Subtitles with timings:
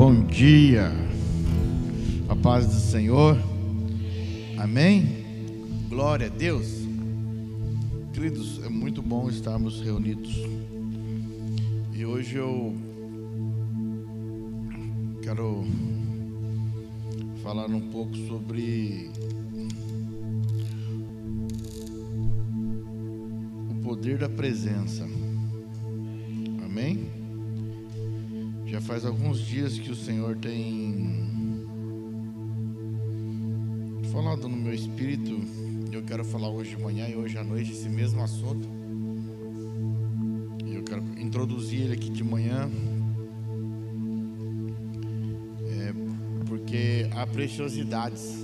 [0.00, 0.90] Bom dia,
[2.26, 3.36] a paz do Senhor,
[4.56, 5.04] amém?
[5.90, 6.88] Glória a Deus,
[8.10, 10.34] queridos, é muito bom estarmos reunidos.
[11.92, 12.74] E hoje eu
[15.20, 15.66] quero
[17.42, 19.10] falar um pouco sobre
[23.68, 25.06] o poder da presença,
[26.64, 27.19] amém?
[28.70, 31.66] Já faz alguns dias que o Senhor tem
[34.12, 35.40] falado no meu espírito.
[35.90, 38.68] Eu quero falar hoje de manhã e hoje à noite esse mesmo assunto.
[40.72, 42.70] Eu quero introduzir ele aqui de manhã.
[45.66, 45.92] É,
[46.46, 48.36] porque há preciosidades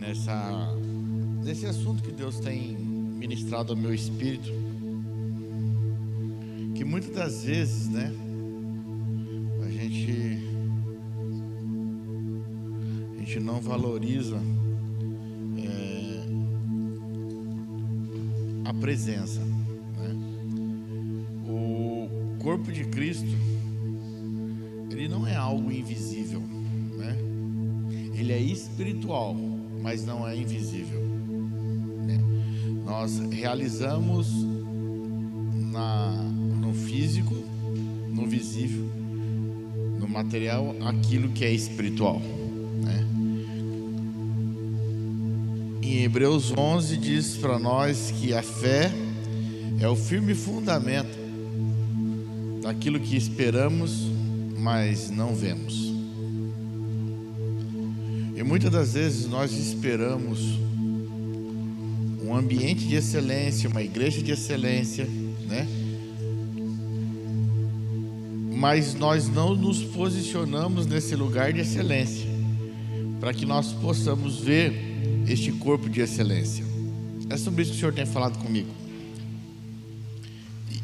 [0.00, 0.76] nessa,
[1.44, 4.50] nesse assunto que Deus tem ministrado ao meu espírito.
[6.74, 8.23] Que muitas das vezes, né?
[13.64, 14.36] Valoriza
[15.56, 16.22] é,
[18.68, 19.40] a presença.
[19.40, 20.14] Né?
[21.48, 22.08] O
[22.42, 23.34] corpo de Cristo,
[24.90, 26.40] ele não é algo invisível,
[26.98, 27.16] né?
[28.14, 29.34] Ele é espiritual,
[29.82, 31.00] mas não é invisível.
[31.00, 32.20] Né?
[32.84, 34.28] Nós realizamos
[35.72, 36.10] na,
[36.60, 37.34] no físico,
[38.10, 38.84] no visível,
[39.98, 42.20] no material, aquilo que é espiritual.
[46.04, 48.92] Hebreus 11 diz para nós que a fé
[49.80, 51.16] é o firme fundamento
[52.62, 54.02] daquilo que esperamos,
[54.58, 55.94] mas não vemos.
[58.36, 60.40] E muitas das vezes nós esperamos
[62.22, 65.08] um ambiente de excelência, uma igreja de excelência,
[65.48, 65.66] né?
[68.54, 72.26] Mas nós não nos posicionamos nesse lugar de excelência,
[73.18, 74.93] para que nós possamos ver
[75.26, 76.64] este corpo de excelência.
[77.30, 78.68] É sobre isso que o Senhor tem falado comigo.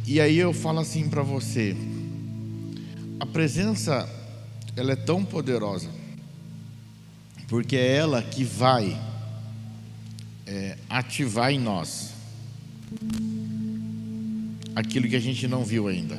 [0.07, 1.77] E, aí eu falo assim para você:
[3.19, 4.09] a presença,
[4.77, 5.89] ela é tão poderosa,
[7.49, 9.01] porque é ela que vai
[10.47, 12.13] é, ativar em nós
[14.75, 16.17] aquilo que a gente não viu ainda.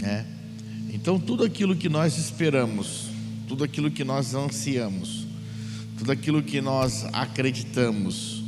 [0.00, 0.26] Né?
[0.92, 3.13] Então, tudo aquilo que nós esperamos
[3.48, 5.26] tudo aquilo que nós ansiamos,
[5.98, 8.42] tudo aquilo que nós acreditamos,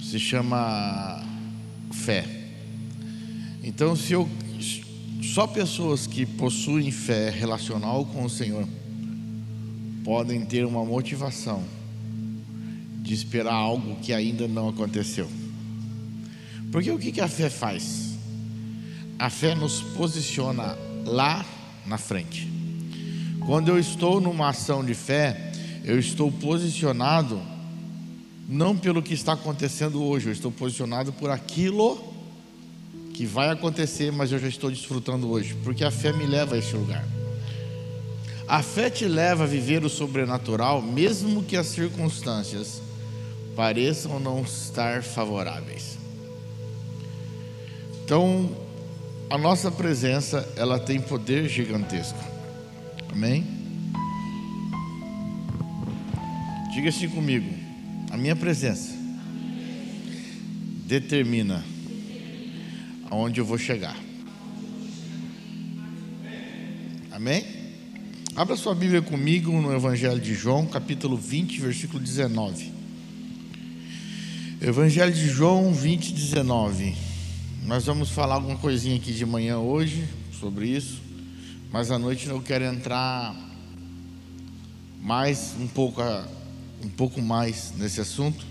[0.00, 1.22] se chama
[1.92, 2.24] fé.
[3.62, 4.28] Então, se eu
[5.22, 8.66] só pessoas que possuem fé relacional com o Senhor
[10.04, 11.64] podem ter uma motivação
[13.02, 15.28] de esperar algo que ainda não aconteceu.
[16.70, 18.16] Porque o que a fé faz?
[19.18, 21.44] A fé nos posiciona lá
[21.86, 22.55] na frente.
[23.46, 25.52] Quando eu estou numa ação de fé,
[25.84, 27.40] eu estou posicionado
[28.48, 31.96] não pelo que está acontecendo hoje, eu estou posicionado por aquilo
[33.14, 36.58] que vai acontecer, mas eu já estou desfrutando hoje, porque a fé me leva a
[36.58, 37.04] esse lugar.
[38.48, 42.82] A fé te leva a viver o sobrenatural, mesmo que as circunstâncias
[43.54, 45.96] pareçam não estar favoráveis.
[48.04, 48.50] Então,
[49.30, 52.35] a nossa presença, ela tem poder gigantesco.
[53.16, 53.46] Amém?
[56.74, 57.48] Diga assim comigo:
[58.10, 58.94] a minha presença
[60.84, 61.64] determina
[63.10, 63.96] aonde eu vou chegar.
[67.10, 67.42] Amém?
[68.36, 72.70] Abra sua Bíblia comigo no Evangelho de João, capítulo 20, versículo 19.
[74.60, 76.94] Evangelho de João 20, 19.
[77.64, 80.06] Nós vamos falar alguma coisinha aqui de manhã hoje
[80.38, 81.05] sobre isso.
[81.72, 83.34] Mas à noite eu quero entrar
[85.00, 86.00] mais um pouco,
[86.82, 88.46] um pouco mais nesse assunto.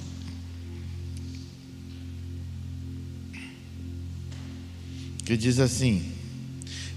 [5.26, 6.12] Que diz assim: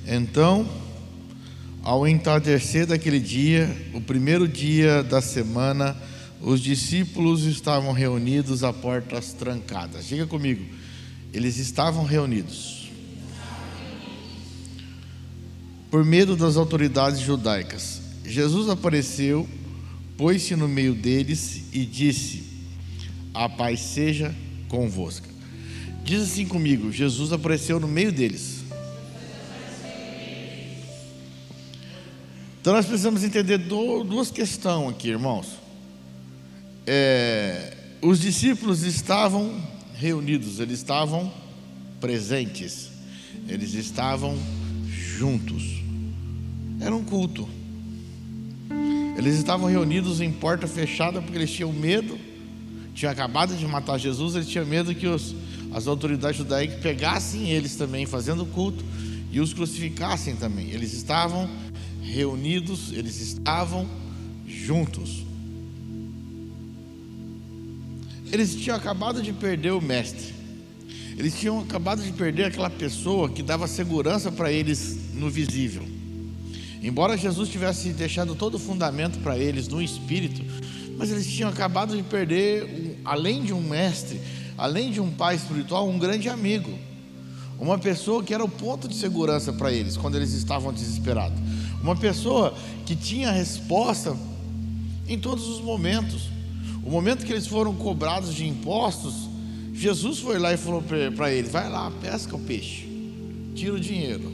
[0.06, 0.68] Então,
[1.82, 5.96] ao entardecer daquele dia, o primeiro dia da semana,
[6.40, 10.06] os discípulos estavam reunidos a portas trancadas.
[10.06, 10.64] Diga comigo,
[11.32, 12.77] eles estavam reunidos
[15.90, 18.00] por medo das autoridades judaicas.
[18.24, 19.48] Jesus apareceu,
[20.16, 22.44] pôs-se no meio deles e disse:
[23.32, 24.34] A paz seja
[24.68, 25.26] convosco.
[26.04, 28.58] Diz assim comigo: Jesus apareceu no meio deles.
[32.60, 35.58] Então nós precisamos entender duas questões aqui, irmãos.
[36.86, 39.58] É, os discípulos estavam
[39.94, 41.32] reunidos, eles estavam
[42.00, 42.90] presentes,
[43.48, 44.38] eles estavam
[44.86, 45.77] juntos.
[46.80, 47.48] Era um culto.
[49.16, 52.16] Eles estavam reunidos em porta fechada porque eles tinham medo,
[52.94, 55.34] tinham acabado de matar Jesus, eles tinham medo que os,
[55.72, 58.84] as autoridades judaicas pegassem eles também fazendo culto
[59.32, 60.70] e os crucificassem também.
[60.70, 61.50] Eles estavam
[62.00, 63.88] reunidos, eles estavam
[64.46, 65.26] juntos.
[68.30, 70.32] Eles tinham acabado de perder o mestre.
[71.16, 75.97] Eles tinham acabado de perder aquela pessoa que dava segurança para eles no visível.
[76.82, 80.42] Embora Jesus tivesse deixado todo o fundamento para eles no espírito,
[80.96, 84.20] mas eles tinham acabado de perder, além de um mestre,
[84.56, 86.70] além de um pai espiritual, um grande amigo.
[87.58, 91.38] Uma pessoa que era o ponto de segurança para eles quando eles estavam desesperados.
[91.82, 92.54] Uma pessoa
[92.86, 94.16] que tinha resposta
[95.08, 96.28] em todos os momentos.
[96.84, 99.28] O momento que eles foram cobrados de impostos,
[99.72, 100.82] Jesus foi lá e falou
[101.16, 102.88] para eles: vai lá, pesca o peixe,
[103.54, 104.32] tira o dinheiro,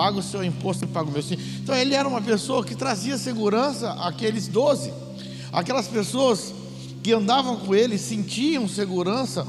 [0.00, 1.22] paga o seu imposto e paga o meu.
[1.62, 4.90] Então ele era uma pessoa que trazia segurança àqueles doze,
[5.52, 6.54] aquelas pessoas
[7.02, 9.46] que andavam com ele sentiam segurança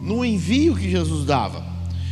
[0.00, 1.62] no envio que Jesus dava,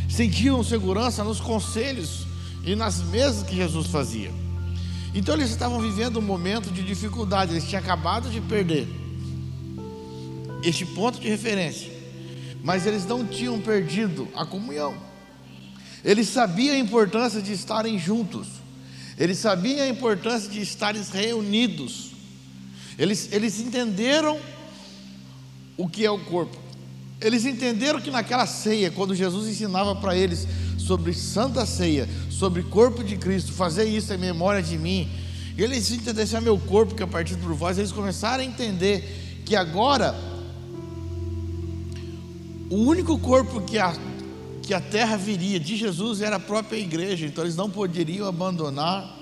[0.07, 2.27] sentiam segurança nos conselhos
[2.63, 4.31] e nas mesas que Jesus fazia.
[5.11, 8.87] Então eles estavam vivendo um momento de dificuldade, eles tinham acabado de perder
[10.63, 11.91] este ponto de referência,
[12.63, 15.11] mas eles não tinham perdido a comunhão.
[16.03, 18.47] Eles sabiam a importância de estarem juntos,
[19.17, 22.11] eles sabiam a importância de estarem reunidos,
[22.97, 24.37] eles, eles entenderam
[25.77, 26.57] o que é o corpo,
[27.21, 30.45] eles entenderam que naquela ceia, quando Jesus ensinava para eles
[30.77, 35.09] sobre santa ceia, sobre corpo de Cristo, fazer isso em memória de mim.
[35.57, 39.55] Eles entendessem a meu corpo que é partido por vós, eles começaram a entender que
[39.55, 40.13] agora
[42.69, 43.95] o único corpo que a,
[44.63, 49.19] que a terra viria de Jesus era a própria igreja, então eles não poderiam abandonar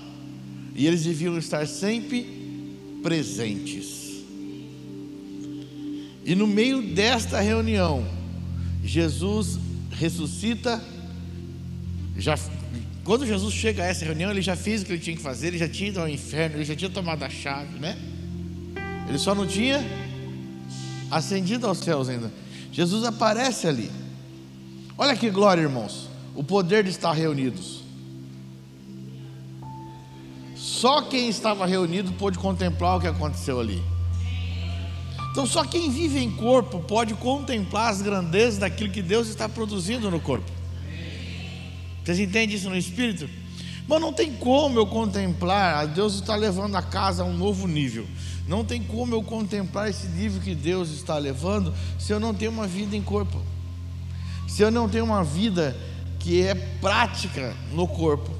[0.74, 2.26] e eles deviam estar sempre
[3.02, 4.22] presentes.
[6.24, 8.06] E no meio desta reunião,
[8.84, 9.58] Jesus
[9.90, 10.80] ressuscita
[12.16, 12.36] já
[13.04, 15.48] quando Jesus chega a essa reunião, ele já fez o que ele tinha que fazer,
[15.48, 17.98] ele já tinha ido ao inferno, ele já tinha tomado a chave, né?
[19.08, 19.84] Ele só não tinha
[21.10, 22.32] ascendido aos céus ainda.
[22.70, 23.90] Jesus aparece ali.
[25.02, 26.08] Olha que glória, irmãos.
[26.32, 27.82] O poder de estar reunidos.
[30.54, 33.82] Só quem estava reunido pôde contemplar o que aconteceu ali.
[35.32, 40.08] Então, só quem vive em corpo pode contemplar as grandezas daquilo que Deus está produzindo
[40.08, 40.48] no corpo.
[42.04, 43.28] Vocês entendem isso no espírito?
[43.88, 48.06] Mas não tem como eu contemplar, Deus está levando a casa a um novo nível.
[48.46, 52.52] Não tem como eu contemplar esse nível que Deus está levando se eu não tenho
[52.52, 53.42] uma vida em corpo.
[54.52, 55.74] Se eu não tenho uma vida
[56.18, 58.30] que é prática no corpo.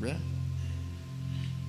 [0.00, 0.16] Né?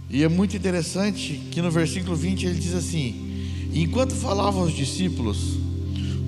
[0.08, 5.58] E é muito interessante que no versículo 20 ele diz assim: Enquanto falava aos discípulos,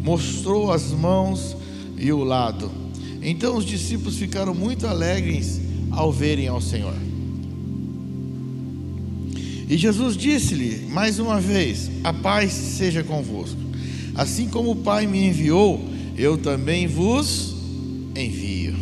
[0.01, 1.55] mostrou as mãos
[1.95, 2.71] e o lado.
[3.21, 5.61] Então os discípulos ficaram muito alegres
[5.91, 6.95] ao verem ao Senhor.
[9.69, 13.61] E Jesus disse-lhe mais uma vez: A paz seja convosco.
[14.15, 17.55] Assim como o Pai me enviou, eu também vos
[18.15, 18.75] envio.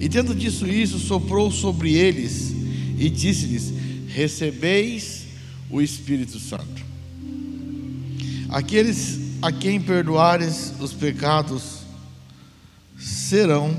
[0.00, 2.52] E tendo dito isso, soprou sobre eles
[2.98, 3.72] e disse-lhes:
[4.08, 5.26] Recebeis
[5.68, 6.84] o Espírito Santo.
[8.48, 11.80] Aqueles a quem perdoares os pecados,
[12.98, 13.74] serão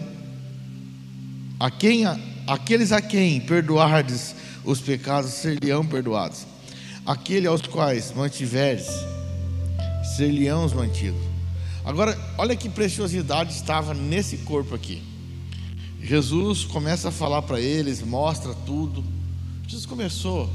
[1.60, 2.06] a quem,
[2.48, 6.46] aqueles a quem perdoardes os pecados serão perdoados.
[7.06, 8.88] Aquele aos quais mantiveres
[10.16, 11.31] serão os mantidos.
[11.84, 15.02] Agora, olha que preciosidade estava nesse corpo aqui.
[16.02, 19.04] Jesus começa a falar para eles, mostra tudo.
[19.68, 20.50] Jesus começou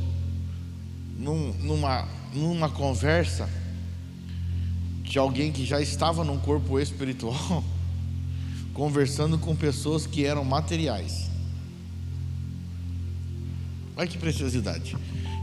[1.18, 3.49] num, numa, numa conversa
[5.02, 7.64] de alguém que já estava num corpo espiritual
[8.75, 11.30] conversando com pessoas que eram materiais.
[13.97, 14.97] Olha que preciosidade.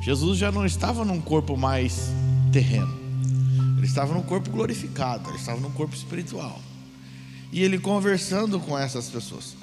[0.04, 2.12] Jesus já não estava num corpo mais
[2.52, 3.03] terreno.
[3.84, 6.58] Ele estava num corpo glorificado, ele estava num corpo espiritual.
[7.52, 9.58] E ele conversando com essas pessoas.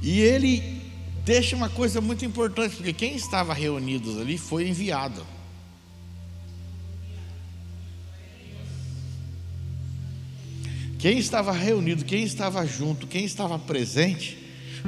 [0.00, 0.80] E ele
[1.24, 5.26] deixa uma coisa muito importante, porque quem estava reunidos ali foi enviado.
[10.96, 14.38] Quem estava reunido, quem estava junto, quem estava presente,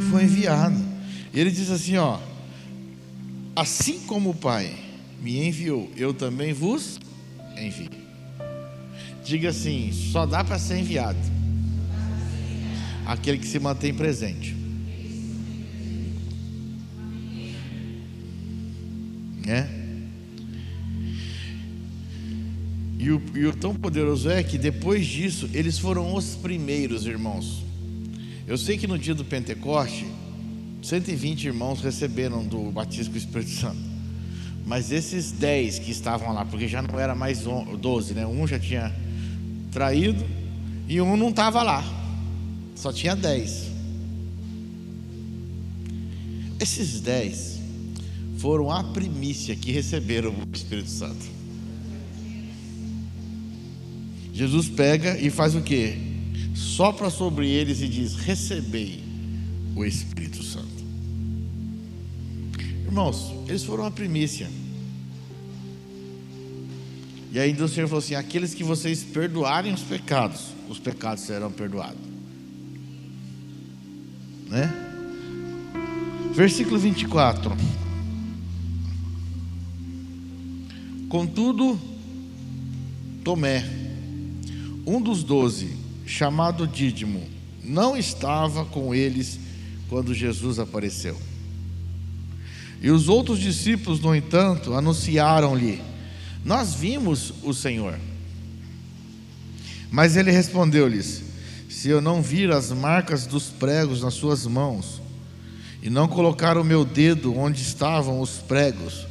[0.09, 0.81] foi enviado.
[1.35, 2.21] E ele diz assim: ó,
[3.57, 4.92] assim como o Pai
[5.23, 6.99] me enviou, eu também vos
[7.57, 7.91] envio.
[9.25, 11.19] Diga assim: só dá para ser enviado
[13.07, 14.57] aquele que se mantém presente.
[19.45, 19.79] Né?
[22.99, 27.65] E o, e o tão poderoso é que depois disso, eles foram os primeiros irmãos.
[28.47, 30.07] Eu sei que no dia do Pentecoste,
[30.83, 33.92] 120 irmãos receberam do batismo com o Espírito Santo.
[34.67, 38.27] Mas esses 10 que estavam lá, porque já não era mais 12, né?
[38.27, 38.95] Um já tinha
[39.71, 40.25] traído
[40.89, 41.85] e um não estava lá.
[42.75, 43.71] Só tinha 10.
[46.61, 47.61] Esses 10
[48.39, 51.33] foram a primícia que receberam o Espírito Santo.
[54.33, 55.95] Jesus pega e faz o que?
[56.55, 59.03] Sopra sobre eles e diz: Recebei
[59.77, 60.72] o Espírito Santo.
[62.93, 64.51] Irmãos, eles foram a primícia.
[67.33, 71.51] E ainda o Senhor falou assim: aqueles que vocês perdoarem os pecados, os pecados serão
[71.51, 72.03] perdoados.
[74.47, 74.71] Né?
[76.35, 77.57] Versículo 24.
[81.09, 81.81] Contudo,
[83.25, 83.65] Tomé,
[84.87, 87.27] um dos doze, chamado Dídimo,
[87.65, 89.41] não estava com eles
[89.89, 91.32] quando Jesus apareceu.
[92.83, 95.81] E os outros discípulos, no entanto, anunciaram-lhe:
[96.45, 97.97] Nós vimos o Senhor.
[99.89, 101.23] Mas ele respondeu-lhes:
[101.69, 105.01] Se eu não vir as marcas dos pregos nas suas mãos,
[105.81, 109.07] e não colocar o meu dedo onde estavam os pregos,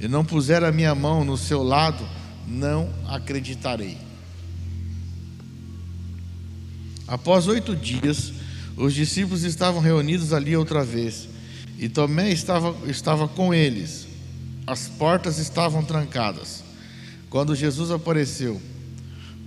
[0.00, 2.06] e não puser a minha mão no seu lado,
[2.46, 3.98] não acreditarei.
[7.08, 8.32] Após oito dias,
[8.76, 11.28] os discípulos estavam reunidos ali outra vez
[11.78, 14.06] e Tomé estava, estava com eles.
[14.66, 16.64] As portas estavam trancadas.
[17.28, 18.60] Quando Jesus apareceu,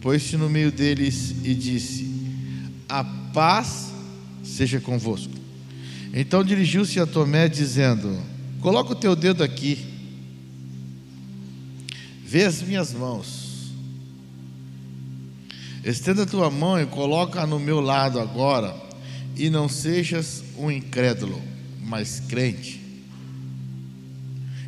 [0.02, 2.08] pôs-se no meio deles e disse:
[2.88, 3.92] A paz
[4.44, 5.34] seja convosco.
[6.14, 8.22] Então dirigiu-se a Tomé, dizendo:
[8.62, 9.84] Coloca o teu dedo aqui,
[12.24, 13.50] vê as minhas mãos.
[15.84, 18.76] Estenda a tua mão e coloca no meu lado agora,
[19.36, 21.42] e não sejas um incrédulo
[21.90, 22.80] mas crente.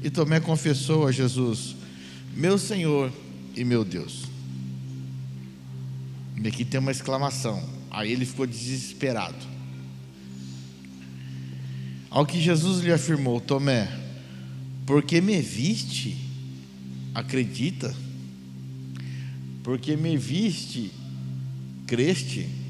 [0.03, 1.75] E Tomé confessou a Jesus:
[2.35, 3.13] Meu Senhor
[3.55, 4.23] e meu Deus.
[6.43, 7.63] E aqui tem uma exclamação.
[7.91, 9.51] Aí ele ficou desesperado.
[12.09, 13.87] Ao que Jesus lhe afirmou: Tomé,
[14.87, 16.17] porque me viste,
[17.13, 17.95] acredita?
[19.63, 20.91] Porque me viste,
[21.85, 22.60] creste?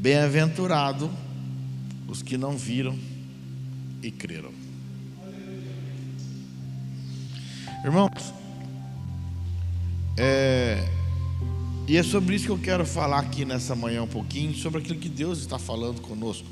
[0.00, 1.10] Bem-aventurado
[2.08, 2.98] os que não viram
[4.02, 4.50] e creram.
[7.84, 8.32] Irmãos,
[10.16, 10.88] é,
[11.86, 14.98] e é sobre isso que eu quero falar aqui nessa manhã um pouquinho, sobre aquilo
[14.98, 16.48] que Deus está falando conosco.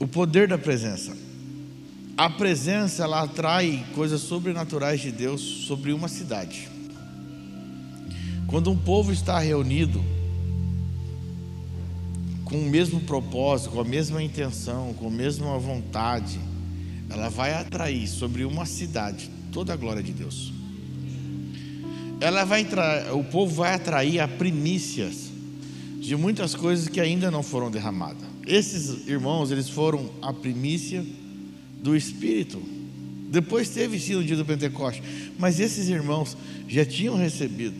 [0.00, 1.29] O poder da presença
[2.20, 6.68] a presença ela atrai coisas sobrenaturais de Deus sobre uma cidade.
[8.46, 10.04] Quando um povo está reunido
[12.44, 16.38] com o mesmo propósito, com a mesma intenção, com a mesma vontade,
[17.08, 20.52] ela vai atrair sobre uma cidade toda a glória de Deus.
[22.20, 22.68] Ela vai
[23.14, 25.30] o povo vai atrair a primícias
[25.98, 28.28] de muitas coisas que ainda não foram derramadas.
[28.46, 31.02] Esses irmãos, eles foram a primícia
[31.82, 32.62] do Espírito.
[33.30, 35.02] Depois teve sim o dia do Pentecoste,
[35.38, 36.36] mas esses irmãos
[36.68, 37.76] já tinham recebido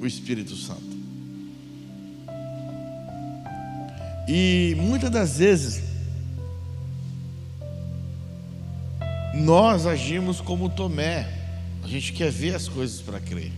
[0.00, 0.98] o Espírito Santo.
[4.28, 5.82] E muitas das vezes
[9.34, 11.26] nós agimos como Tomé.
[11.82, 13.50] A gente quer ver as coisas para crer.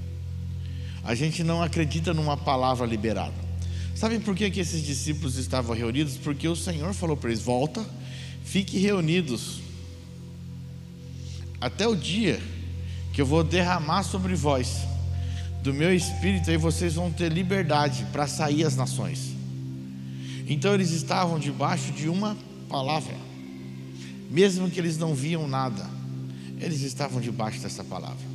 [1.03, 3.35] A gente não acredita numa palavra liberada.
[3.95, 6.17] Sabe por que, que esses discípulos estavam reunidos?
[6.17, 7.85] Porque o Senhor falou para eles: volta
[8.45, 9.61] Fique reunidos
[11.61, 12.41] até o dia
[13.13, 14.79] que eu vou derramar sobre vós
[15.63, 19.35] do meu espírito, aí vocês vão ter liberdade para sair as nações.
[20.49, 22.37] Então eles estavam debaixo de uma
[22.69, 23.15] palavra,
[24.31, 25.87] mesmo que eles não viam nada,
[26.59, 28.31] eles estavam debaixo dessa palavra.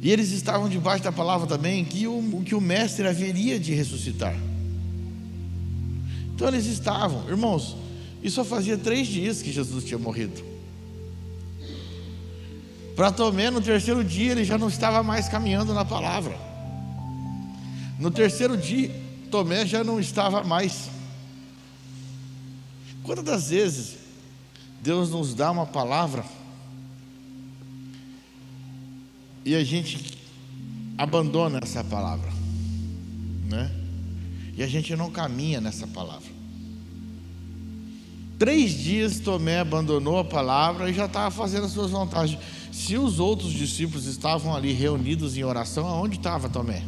[0.00, 4.36] E eles estavam debaixo da palavra também que o, que o Mestre haveria de ressuscitar.
[6.34, 7.76] Então eles estavam, irmãos,
[8.22, 10.42] e só fazia três dias que Jesus tinha morrido.
[12.94, 16.38] Para Tomé, no terceiro dia, ele já não estava mais caminhando na palavra.
[17.98, 18.90] No terceiro dia,
[19.30, 20.90] Tomé já não estava mais.
[23.02, 23.96] Quantas vezes
[24.82, 26.24] Deus nos dá uma palavra
[29.44, 30.18] e a gente
[30.96, 32.30] abandona essa palavra,
[33.48, 33.70] né?
[34.56, 36.31] E a gente não caminha nessa palavra.
[38.42, 42.36] Três dias Tomé abandonou a palavra e já estava fazendo as suas vontades.
[42.72, 46.82] Se os outros discípulos estavam ali reunidos em oração, aonde estava Tomé?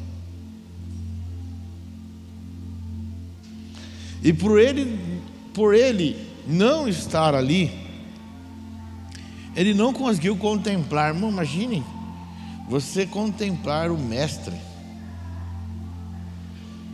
[4.20, 5.22] E por ele,
[5.54, 7.70] por ele não estar ali,
[9.54, 11.14] ele não conseguiu contemplar.
[11.14, 11.84] Imagine
[12.68, 14.56] você contemplar o Mestre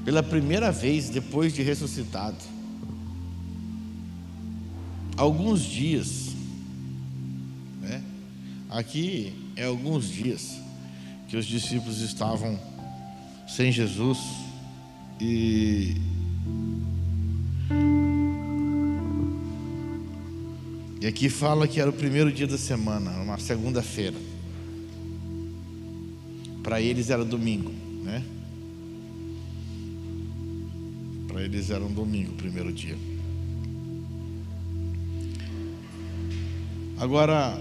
[0.04, 2.59] pela primeira vez depois de ressuscitado.
[5.16, 6.30] Alguns dias,
[7.80, 8.02] né?
[8.68, 10.58] Aqui é alguns dias
[11.28, 12.58] que os discípulos estavam
[13.46, 14.18] sem Jesus
[15.20, 15.96] e
[21.00, 24.16] E aqui fala que era o primeiro dia da semana, uma segunda-feira.
[26.62, 27.72] Para eles era domingo,
[28.04, 28.22] né?
[31.26, 32.98] Para eles era um domingo, o primeiro dia.
[37.00, 37.58] Agora,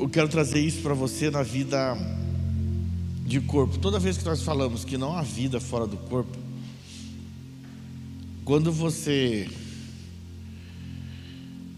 [0.00, 1.94] eu quero trazer isso para você na vida
[3.26, 3.76] de corpo.
[3.76, 6.34] Toda vez que nós falamos que não há vida fora do corpo,
[8.42, 9.50] quando você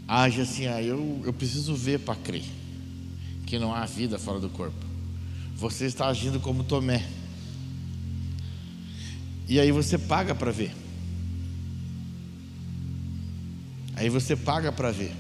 [0.07, 2.45] age assim, ah, eu, eu preciso ver para crer
[3.47, 4.87] que não há vida fora do corpo.
[5.57, 7.05] Você está agindo como Tomé.
[9.49, 10.84] E aí você paga para ver.
[13.97, 15.13] Aí você paga para ver.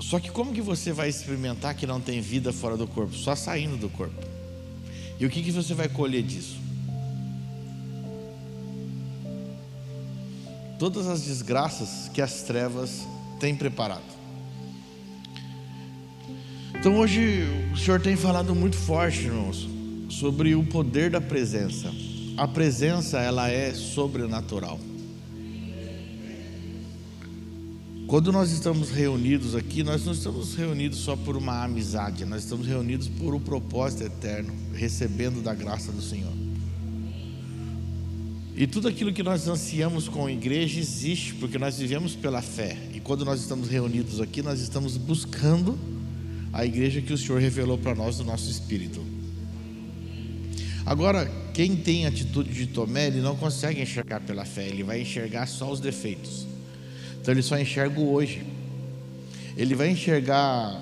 [0.00, 3.14] Só que como que você vai experimentar que não tem vida fora do corpo?
[3.14, 4.24] Só saindo do corpo.
[5.18, 6.66] E o que, que você vai colher disso?
[10.78, 13.06] todas as desgraças que as trevas
[13.40, 14.16] têm preparado.
[16.78, 19.68] Então hoje o Senhor tem falado muito forte, irmãos,
[20.08, 21.90] sobre o poder da presença.
[22.36, 24.78] A presença ela é sobrenatural.
[28.06, 32.64] Quando nós estamos reunidos aqui, nós não estamos reunidos só por uma amizade, nós estamos
[32.64, 36.32] reunidos por um propósito eterno, recebendo da graça do Senhor.
[38.54, 42.78] E tudo aquilo que nós ansiamos com a igreja existe, porque nós vivemos pela fé.
[42.94, 45.76] E quando nós estamos reunidos aqui, nós estamos buscando
[46.52, 49.04] a igreja que o Senhor revelou para nós do nosso espírito.
[50.86, 55.46] Agora, quem tem atitude de Tomé, ele não consegue enxergar pela fé, ele vai enxergar
[55.46, 56.46] só os defeitos.
[57.26, 58.46] Então ele só enxerga o hoje.
[59.56, 60.80] Ele vai enxergar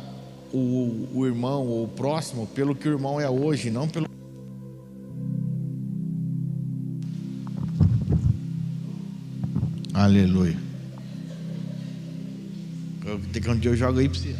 [0.52, 4.06] o, o irmão ou o próximo pelo que o irmão é hoje, não pelo
[9.94, 10.58] Aleluia.
[13.32, 14.36] Tem que um dia eu jogo aí para você.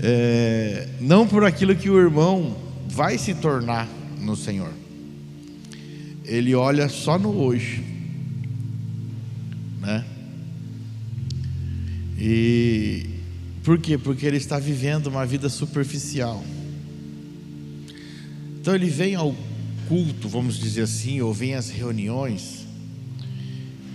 [0.00, 2.56] É, não por aquilo que o irmão
[2.88, 3.86] vai se tornar
[4.18, 4.72] no Senhor.
[6.24, 7.95] Ele olha só no hoje,
[9.86, 10.04] né?
[12.18, 13.06] E
[13.62, 13.96] por quê?
[13.96, 16.42] Porque ele está vivendo uma vida superficial.
[18.60, 19.34] Então ele vem ao
[19.88, 22.66] culto, vamos dizer assim, ou vem às reuniões,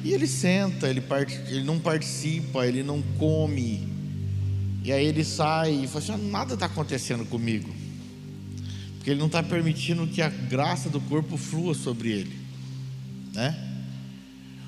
[0.03, 1.33] e ele senta, ele, part...
[1.47, 3.85] ele não participa, ele não come,
[4.83, 7.69] e aí ele sai e fala assim: ah, nada está acontecendo comigo,
[8.95, 12.39] porque ele não está permitindo que a graça do corpo flua sobre ele,
[13.33, 13.70] né?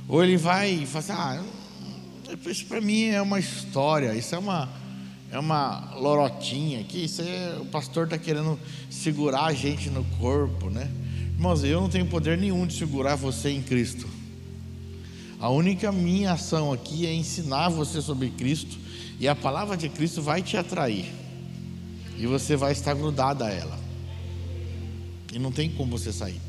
[0.07, 4.37] Ou ele vai e fala assim: ah, isso para mim é uma história, isso é
[4.37, 4.69] uma
[5.31, 10.69] é uma lorotinha que isso é, o pastor está querendo segurar a gente no corpo,
[10.69, 10.91] né?
[11.33, 14.07] Irmãos, eu não tenho poder nenhum de segurar você em Cristo.
[15.39, 18.77] A única minha ação aqui é ensinar você sobre Cristo
[19.19, 21.11] e a palavra de Cristo vai te atrair.
[22.17, 23.79] E você vai estar grudado a ela.
[25.33, 26.39] E não tem como você sair.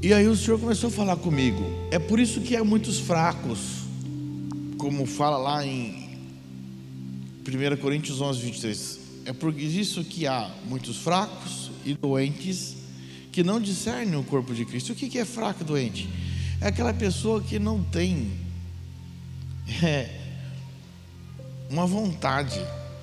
[0.00, 1.62] E aí o Senhor começou a falar comigo.
[1.90, 3.58] É por isso que há muitos fracos,
[4.76, 6.16] como fala lá em
[7.46, 9.00] 1 Coríntios 11, 23.
[9.24, 12.76] É por isso que há muitos fracos, e doentes
[13.32, 14.92] que não discernem o corpo de Cristo.
[14.92, 16.08] O que é fraco e doente?
[16.60, 18.30] É aquela pessoa que não tem
[19.82, 20.08] é,
[21.70, 22.60] uma vontade,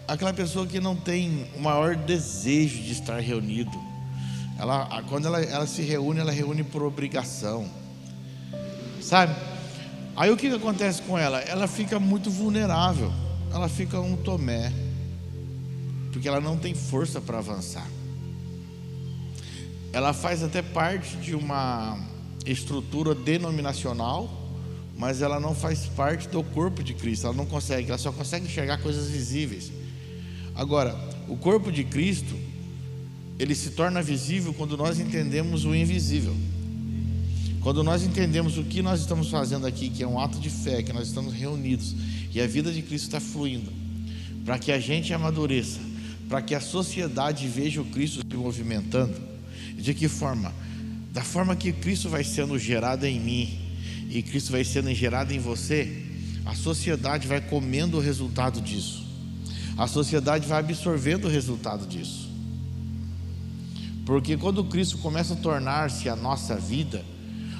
[0.08, 3.85] aquela pessoa que não tem o maior desejo de estar reunido.
[4.58, 7.70] Ela, quando ela, ela se reúne, ela reúne por obrigação,
[9.02, 9.36] sabe?
[10.16, 11.40] Aí o que, que acontece com ela?
[11.42, 13.12] Ela fica muito vulnerável,
[13.54, 14.72] ela fica um tomé,
[16.12, 17.86] porque ela não tem força para avançar
[19.96, 21.98] ela faz até parte de uma
[22.46, 24.30] estrutura denominacional,
[24.98, 27.28] mas ela não faz parte do corpo de Cristo.
[27.28, 29.72] Ela não consegue, ela só consegue enxergar coisas visíveis.
[30.54, 30.94] Agora,
[31.30, 32.36] o corpo de Cristo,
[33.38, 36.36] ele se torna visível quando nós entendemos o invisível.
[37.62, 40.84] Quando nós entendemos o que nós estamos fazendo aqui, que é um ato de fé,
[40.84, 41.96] que nós estamos reunidos
[42.32, 43.72] e a vida de Cristo está fluindo,
[44.46, 45.80] para que a gente amadureça,
[46.30, 49.16] para que a sociedade veja o Cristo se movimentando.
[49.78, 50.54] De que forma?
[51.12, 53.60] Da forma que Cristo vai sendo gerado em mim
[54.10, 56.04] e Cristo vai sendo gerado em você,
[56.46, 59.06] a sociedade vai comendo o resultado disso.
[59.78, 62.25] A sociedade vai absorvendo o resultado disso.
[64.06, 67.04] Porque quando Cristo começa a tornar-se a nossa vida,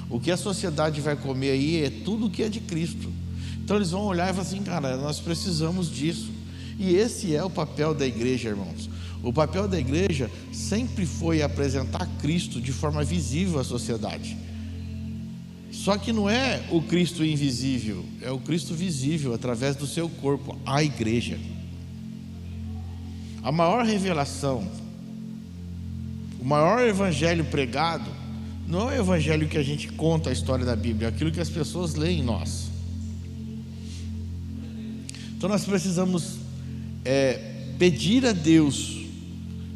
[0.08, 3.12] o que a sociedade vai comer aí é tudo que é de Cristo.
[3.58, 6.30] Então eles vão olhar e falar assim, cara, nós precisamos disso.
[6.78, 8.88] E esse é o papel da igreja, irmãos.
[9.22, 14.36] O papel da igreja sempre foi apresentar Cristo de forma visível à sociedade.
[15.72, 20.56] Só que não é o Cristo invisível, é o Cristo visível através do seu corpo,
[20.64, 21.38] a igreja.
[23.42, 24.66] A maior revelação,
[26.46, 28.08] maior evangelho pregado
[28.68, 31.40] não é o evangelho que a gente conta a história da Bíblia, é aquilo que
[31.40, 32.68] as pessoas leem em nós.
[35.36, 36.38] Então nós precisamos
[37.04, 38.96] é, pedir a Deus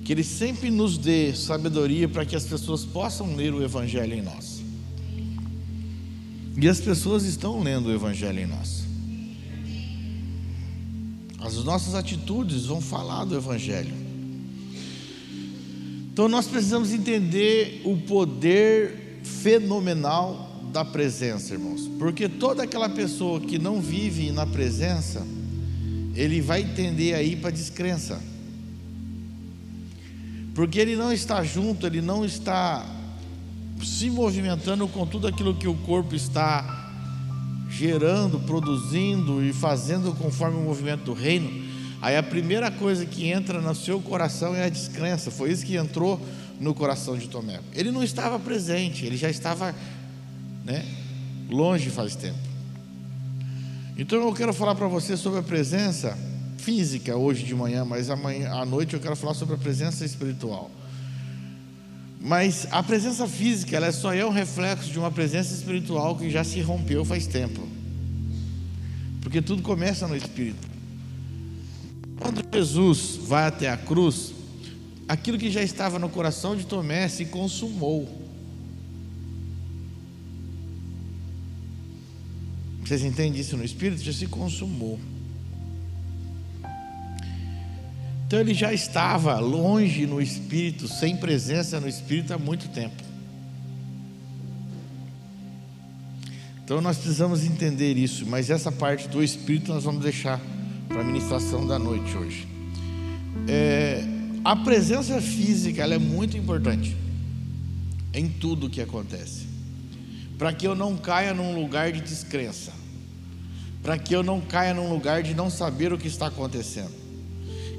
[0.05, 4.23] que Ele sempre nos dê sabedoria para que as pessoas possam ler o Evangelho em
[4.23, 4.63] nós.
[6.61, 8.85] E as pessoas estão lendo o Evangelho em nós.
[11.41, 14.00] As nossas atitudes vão falar do Evangelho.
[16.21, 21.89] Então nós precisamos entender o poder fenomenal da presença, irmãos.
[21.99, 25.27] Porque toda aquela pessoa que não vive na presença,
[26.15, 28.21] ele vai tender aí para descrença.
[30.55, 32.85] Porque ele não está junto, ele não está
[33.83, 36.93] se movimentando com tudo aquilo que o corpo está
[37.71, 41.70] gerando, produzindo e fazendo conforme o movimento do reino
[42.03, 45.31] Aí a primeira coisa que entra no seu coração é a descrença.
[45.31, 46.21] Foi isso que entrou
[46.59, 47.61] no coração de Tomé.
[47.75, 49.75] Ele não estava presente, ele já estava
[50.65, 50.85] né,
[51.49, 52.39] longe faz tempo.
[53.99, 56.17] Então eu quero falar para você sobre a presença
[56.57, 60.71] física hoje de manhã, mas amanhã à noite eu quero falar sobre a presença espiritual.
[62.19, 66.45] Mas a presença física, ela só é um reflexo de uma presença espiritual que já
[66.45, 67.67] se rompeu faz tempo.
[69.23, 70.69] Porque tudo começa no espírito.
[72.21, 74.33] Quando Jesus vai até a cruz,
[75.09, 78.21] aquilo que já estava no coração de Tomé se consumou.
[82.85, 84.03] Vocês entendem isso no espírito?
[84.03, 85.01] Já se consumou.
[88.27, 93.03] Então ele já estava longe no espírito, sem presença no espírito há muito tempo.
[96.63, 100.41] Então nós precisamos entender isso, mas essa parte do espírito nós vamos deixar
[100.91, 102.49] para a ministração da noite hoje.
[103.49, 104.05] É,
[104.45, 106.97] a presença física ela é muito importante
[108.13, 109.47] em tudo que acontece,
[110.37, 112.73] para que eu não caia num lugar de descrença,
[113.81, 116.99] para que eu não caia num lugar de não saber o que está acontecendo.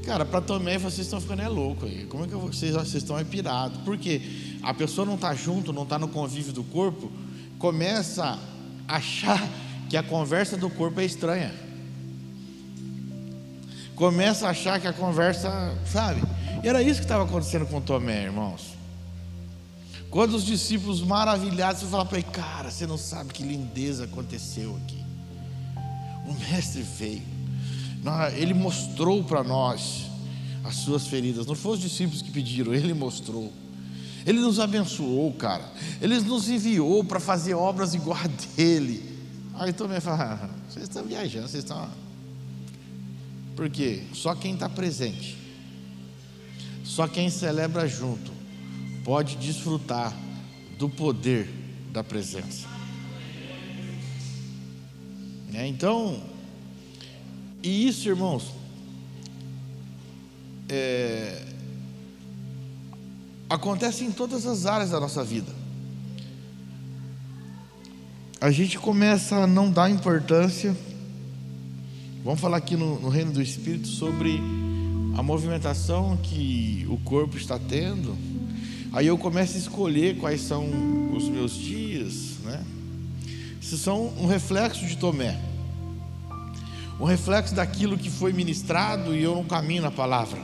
[0.05, 2.05] Cara, para Tomé, vocês estão ficando é louco aí.
[2.05, 3.77] Como é que vocês, vocês estão é pirado?
[3.83, 4.21] Porque
[4.63, 7.11] a pessoa não está junto, não está no convívio do corpo,
[7.59, 8.39] começa
[8.87, 9.47] a achar
[9.89, 11.70] que a conversa do corpo é estranha
[14.01, 16.23] começa a achar que a conversa, sabe?
[16.63, 18.75] E era isso que estava acontecendo com Tomé, irmãos.
[20.09, 25.05] Quando os discípulos maravilhados falaram para ele, cara, você não sabe que lindeza aconteceu aqui.
[26.27, 27.21] O mestre veio,
[28.35, 30.07] ele mostrou para nós
[30.63, 31.45] as suas feridas.
[31.45, 33.53] Não foram os discípulos que pediram, ele mostrou.
[34.25, 35.71] Ele nos abençoou, cara.
[36.01, 39.15] Ele nos enviou para fazer obras igual a dele.
[39.53, 41.87] Aí Tomé fala: ah, vocês estão viajando, vocês estão
[43.55, 45.37] porque só quem está presente,
[46.83, 48.31] só quem celebra junto,
[49.03, 50.15] pode desfrutar
[50.77, 51.49] do poder
[51.91, 52.67] da presença.
[55.53, 56.21] É, então,
[57.61, 58.51] e isso, irmãos,
[60.69, 61.45] é,
[63.49, 65.51] acontece em todas as áreas da nossa vida.
[68.39, 70.75] A gente começa a não dar importância
[72.23, 74.39] Vamos falar aqui no, no, reino do Espírito sobre
[75.17, 78.15] a movimentação que o corpo está tendo.
[78.93, 80.69] Aí eu começo a escolher quais são
[81.15, 82.63] os meus dias, né?
[83.59, 85.35] Isso são um reflexo de Tomé,
[86.99, 90.39] um reflexo daquilo que foi ministrado e eu não caminho na palavra.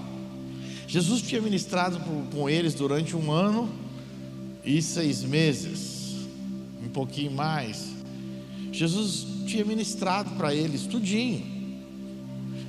[0.87, 1.99] Jesus tinha ministrado
[2.33, 3.69] com eles durante um ano,
[4.65, 6.27] e seis meses,
[6.83, 7.85] um pouquinho mais,
[8.71, 11.56] Jesus tinha ministrado para eles tudinho.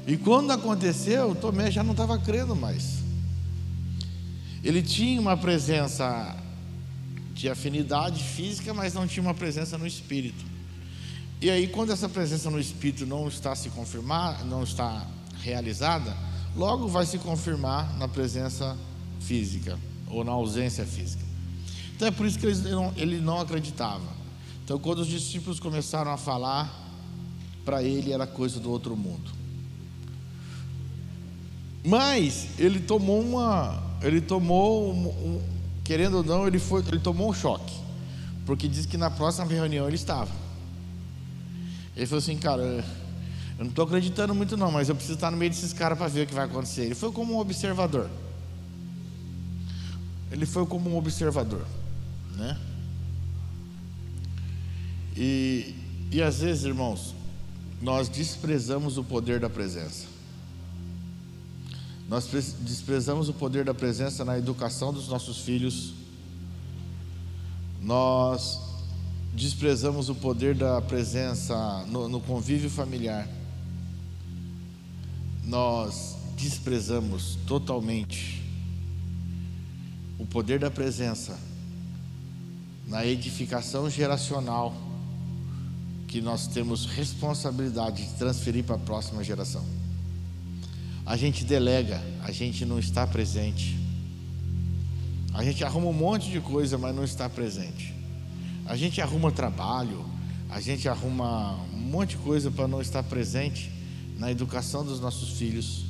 [0.08, 3.00] E quando aconteceu, Tomé já não estava crendo mais.
[4.64, 6.34] Ele tinha uma presença
[7.34, 10.46] de afinidade física, mas não tinha uma presença no espírito.
[11.42, 15.06] E aí, quando essa presença no espírito não está se confirmar, não está
[15.42, 16.16] realizada,
[16.56, 18.78] logo vai se confirmar na presença
[19.20, 21.22] física ou na ausência física.
[21.94, 24.08] Então é por isso que ele não, ele não acreditava.
[24.64, 26.72] Então, quando os discípulos começaram a falar,
[27.62, 29.37] para ele era coisa do outro mundo.
[31.84, 35.42] Mas ele tomou uma, ele tomou um, um,
[35.84, 37.74] querendo ou não, ele foi, ele tomou um choque,
[38.44, 40.30] porque diz que na próxima reunião ele estava.
[41.96, 45.36] Ele falou assim, cara, eu não estou acreditando muito não, mas eu preciso estar no
[45.36, 46.82] meio desses caras para ver o que vai acontecer.
[46.82, 48.08] Ele foi como um observador.
[50.30, 51.64] Ele foi como um observador,
[52.36, 52.56] né?
[55.16, 55.74] E,
[56.12, 57.14] e às vezes, irmãos,
[57.82, 60.17] nós desprezamos o poder da presença.
[62.08, 62.26] Nós
[62.60, 65.92] desprezamos o poder da presença na educação dos nossos filhos.
[67.82, 68.58] Nós
[69.34, 73.28] desprezamos o poder da presença no, no convívio familiar,
[75.44, 78.42] nós desprezamos totalmente
[80.18, 81.38] o poder da presença
[82.86, 84.74] na edificação geracional
[86.08, 89.77] que nós temos responsabilidade de transferir para a próxima geração.
[91.08, 93.78] A gente delega, a gente não está presente.
[95.32, 97.94] A gente arruma um monte de coisa, mas não está presente.
[98.66, 100.04] A gente arruma trabalho,
[100.50, 103.72] a gente arruma um monte de coisa para não estar presente
[104.18, 105.86] na educação dos nossos filhos.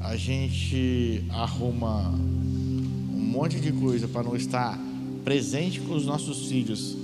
[0.00, 4.76] A gente arruma um monte de coisa para não estar
[5.24, 6.96] presente com os nossos filhos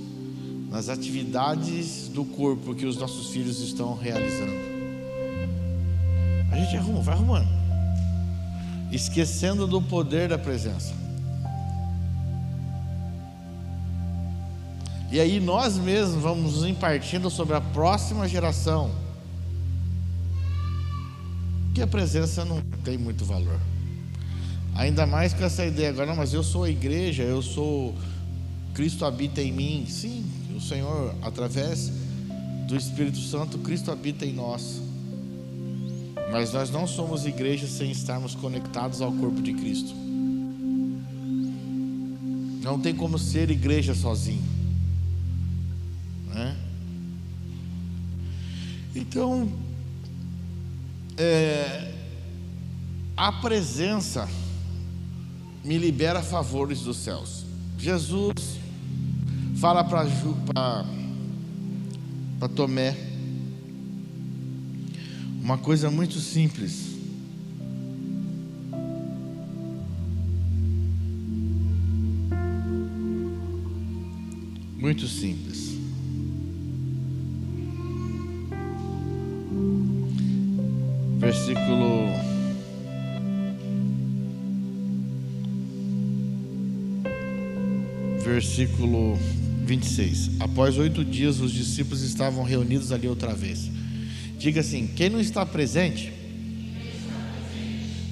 [0.69, 4.68] nas atividades do corpo que os nossos filhos estão realizando.
[6.51, 7.47] A gente arruma, vai arrumando,
[8.91, 10.93] esquecendo do poder da presença.
[15.11, 18.91] E aí nós mesmos vamos nos impartindo sobre a próxima geração.
[21.73, 23.59] Que a presença não tem muito valor.
[24.75, 27.95] Ainda mais com essa ideia agora, não, mas eu sou a igreja, eu sou
[28.73, 29.85] Cristo habita em mim.
[29.87, 31.91] Sim, o Senhor, através
[32.67, 34.81] do Espírito Santo, Cristo habita em nós.
[36.31, 39.93] Mas nós não somos igreja sem estarmos conectados ao corpo de Cristo.
[42.61, 44.43] Não tem como ser igreja sozinho.
[46.27, 46.55] Né?
[48.95, 49.51] Então,
[51.17, 51.93] é,
[53.17, 54.29] a presença
[55.63, 57.43] me libera favores dos céus.
[57.77, 58.59] Jesus
[59.55, 60.05] fala para
[62.55, 63.08] Tomé
[65.49, 66.95] uma coisa muito simples.
[74.77, 75.69] Muito simples.
[81.17, 82.13] versículo
[88.23, 89.17] versículo
[89.65, 90.39] 26.
[90.39, 93.78] Após oito dias, os discípulos estavam reunidos ali outra vez.
[94.39, 96.13] Diga assim: quem não está presente,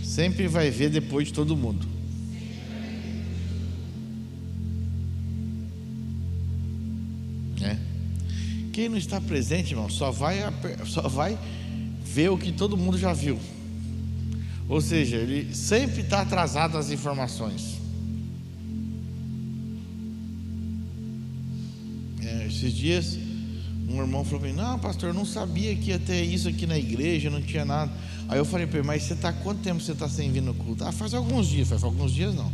[0.03, 1.87] sempre vai ver depois de todo mundo.
[7.61, 7.77] É.
[8.73, 10.39] Quem não está presente, irmão, só vai,
[10.85, 11.37] só vai
[12.03, 13.39] vê o que todo mundo já viu.
[14.67, 17.77] Ou seja, ele sempre está atrasado às informações.
[22.21, 23.17] É, esses dias,
[23.89, 26.65] um irmão falou para mim: Não, pastor, eu não sabia que ia ter isso aqui
[26.65, 27.91] na igreja, não tinha nada.
[28.27, 30.53] Aí eu falei para ele: Mas você está quanto tempo você está sem vir no
[30.53, 30.83] culto?
[30.83, 31.69] Ah, faz alguns dias.
[31.69, 32.51] Faz alguns dias não.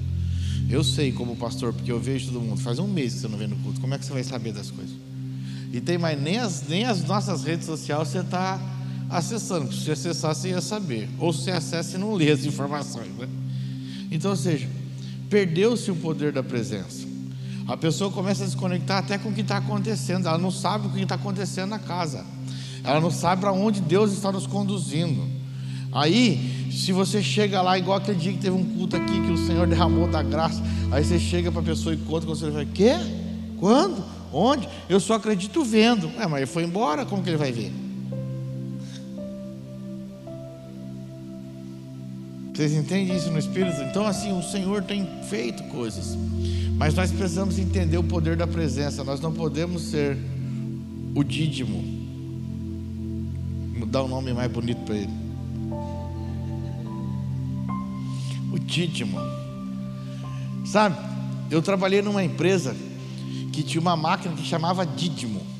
[0.69, 2.61] Eu sei como pastor, porque eu vejo todo mundo.
[2.61, 3.81] Faz um mês que você não vem no culto.
[3.81, 4.95] Como é que você vai saber das coisas?
[5.71, 8.59] E tem mais nem as, nem as nossas redes sociais você está
[9.09, 9.73] acessando.
[9.73, 11.09] Se acessar, você ia saber.
[11.17, 13.09] Ou se acessa e não lê as informações.
[13.17, 13.27] Né?
[14.11, 14.69] Então, ou seja,
[15.29, 17.12] perdeu-se o poder da presença.
[17.67, 20.27] A pessoa começa a desconectar até com o que está acontecendo.
[20.27, 22.25] Ela não sabe o que está acontecendo na casa.
[22.83, 25.25] Ela não sabe para onde Deus está nos conduzindo.
[25.91, 29.37] Aí, se você chega lá, igual aquele dia que teve um culto aqui que o
[29.37, 32.95] Senhor derramou da graça, aí você chega para a pessoa e conta, você vai, quê?
[33.59, 34.03] Quando?
[34.33, 34.67] Onde?
[34.89, 36.11] Eu só acredito vendo.
[36.19, 37.71] É, mas ele foi embora, como que ele vai ver?
[42.53, 43.81] Vocês entendem isso no Espírito?
[43.81, 46.15] Então, assim, o Senhor tem feito coisas,
[46.77, 49.03] mas nós precisamos entender o poder da presença.
[49.03, 50.15] Nós não podemos ser
[51.15, 51.83] o dídimo,
[53.75, 55.13] mudar o um nome mais bonito para ele.
[58.51, 59.17] O dídimo,
[60.63, 60.95] sabe?
[61.49, 62.75] Eu trabalhei numa empresa
[63.51, 65.52] que tinha uma máquina que chamava dídimo.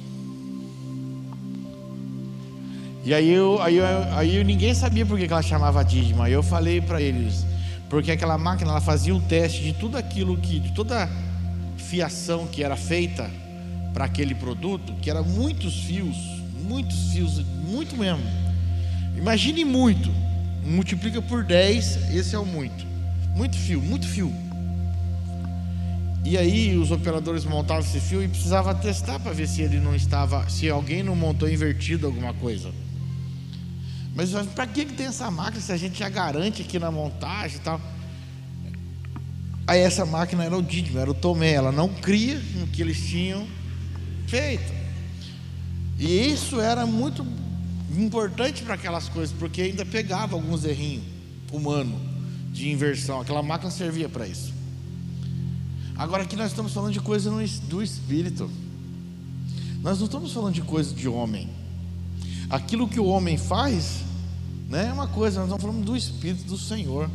[3.06, 3.86] E aí, eu, aí, eu,
[4.16, 6.26] aí ninguém sabia por que ela chamava Dídima.
[6.26, 7.46] Aí eu falei para eles,
[7.89, 11.10] porque aquela máquina ela fazia um teste de tudo aquilo que, de toda
[11.76, 13.30] fiação que era feita
[13.94, 16.16] para aquele produto, que era muitos fios,
[16.66, 18.24] muitos fios, muito mesmo.
[19.18, 20.10] Imagine muito,
[20.66, 22.86] multiplica por 10, esse é o muito.
[23.36, 24.34] Muito fio, muito fio.
[26.24, 29.94] E aí os operadores montavam esse fio e precisava testar para ver se ele não
[29.94, 32.72] estava, se alguém não montou invertido alguma coisa.
[34.15, 37.58] Mas para que, que tem essa máquina se a gente já garante aqui na montagem
[37.58, 37.82] e tal?
[39.65, 42.97] Aí essa máquina era o Didimo, era o Tomé, ela não cria no que eles
[43.08, 43.47] tinham
[44.28, 44.71] feito.
[45.97, 47.26] E isso era muito
[47.97, 51.04] importante para aquelas coisas, porque ainda pegava alguns errinhos
[51.52, 51.99] humanos
[52.52, 53.21] de inversão.
[53.21, 54.54] Aquela máquina servia para isso.
[55.95, 57.32] Agora aqui nós estamos falando de coisa
[57.67, 58.49] do espírito.
[59.82, 61.49] Nós não estamos falando de coisa de homem.
[62.54, 64.02] Aquilo que o homem faz,
[64.70, 67.10] né, é uma coisa, nós estamos falando do Espírito do Senhor.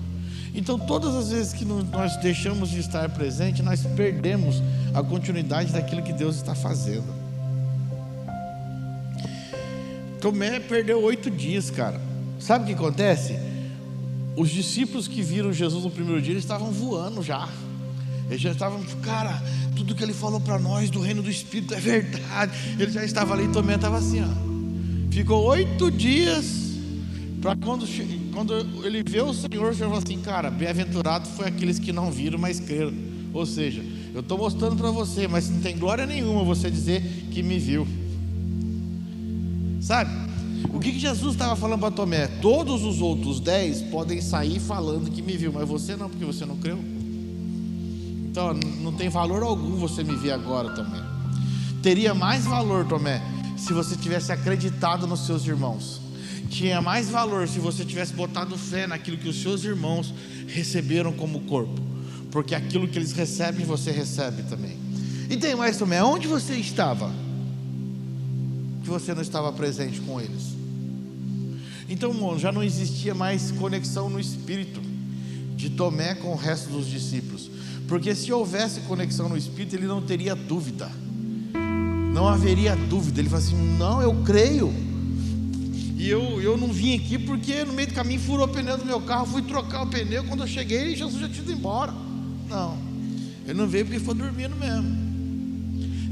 [0.52, 4.60] Então, todas as vezes que nós deixamos de estar presente, nós perdemos
[4.92, 7.06] a continuidade daquilo que Deus está fazendo.
[10.20, 12.00] Tomé perdeu oito dias, cara.
[12.40, 13.38] Sabe o que acontece?
[14.34, 17.48] Os discípulos que viram Jesus no primeiro dia, eles estavam voando já.
[18.28, 19.40] Eles já estavam, cara,
[19.76, 22.58] tudo que ele falou para nós do reino do Espírito é verdade.
[22.76, 24.57] Ele já estava ali, Tomé estava assim, ó.
[25.18, 26.76] Ficou oito dias
[27.42, 27.84] para quando,
[28.32, 28.54] quando
[28.86, 32.38] ele vê o Senhor, o Senhor falou assim, cara, bem-aventurado foi aqueles que não viram,
[32.38, 32.94] mas creram.
[33.34, 37.02] Ou seja, eu estou mostrando para você, mas não tem glória nenhuma você dizer
[37.32, 37.84] que me viu.
[39.80, 40.08] Sabe?
[40.72, 42.28] O que, que Jesus estava falando para Tomé?
[42.40, 46.46] Todos os outros dez podem sair falando que me viu, mas você não, porque você
[46.46, 46.78] não creu.
[48.30, 51.02] Então não tem valor algum você me ver agora, Tomé.
[51.82, 53.20] Teria mais valor, Tomé,
[53.58, 56.00] se você tivesse acreditado nos seus irmãos.
[56.48, 60.14] Tinha mais valor se você tivesse botado fé naquilo que os seus irmãos
[60.46, 61.80] receberam como corpo.
[62.30, 64.76] Porque aquilo que eles recebem, você recebe também.
[65.28, 67.12] E tem mais também, onde você estava?
[68.82, 70.56] Que você não estava presente com eles.
[71.88, 74.80] Então, já não existia mais conexão no espírito
[75.56, 77.50] de Tomé com o resto dos discípulos.
[77.88, 80.90] Porque se houvesse conexão no espírito, ele não teria dúvida
[82.12, 83.20] não haveria dúvida.
[83.20, 84.72] Ele falou assim: Não, eu creio.
[85.96, 88.84] E eu, eu não vim aqui porque no meio do caminho furou o pneu do
[88.84, 90.22] meu carro, fui trocar o pneu.
[90.24, 91.92] Quando eu cheguei, Jesus já tinha ido embora.
[92.48, 92.78] Não,
[93.44, 95.08] ele não veio porque foi dormindo mesmo.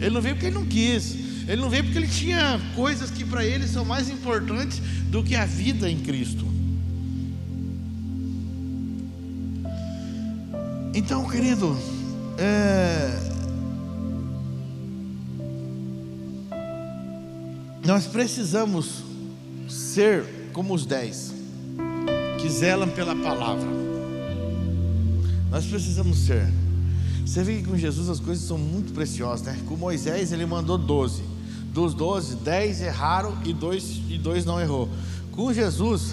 [0.01, 1.17] Ele não veio porque ele não quis.
[1.47, 4.81] Ele não veio porque ele tinha coisas que para ele são mais importantes
[5.11, 6.45] do que a vida em Cristo.
[10.93, 11.79] Então, querido,
[12.39, 13.36] é,
[17.87, 19.05] Nós precisamos
[19.68, 21.33] ser como os dez,
[22.40, 23.68] que zelam pela palavra.
[25.49, 26.53] Nós precisamos ser.
[27.25, 29.57] Você vê que com Jesus as coisas são muito preciosas, né?
[29.68, 31.22] Com Moisés ele mandou doze.
[31.72, 34.88] Dos doze, dez erraram e dois, e dois não errou.
[35.31, 36.12] Com Jesus,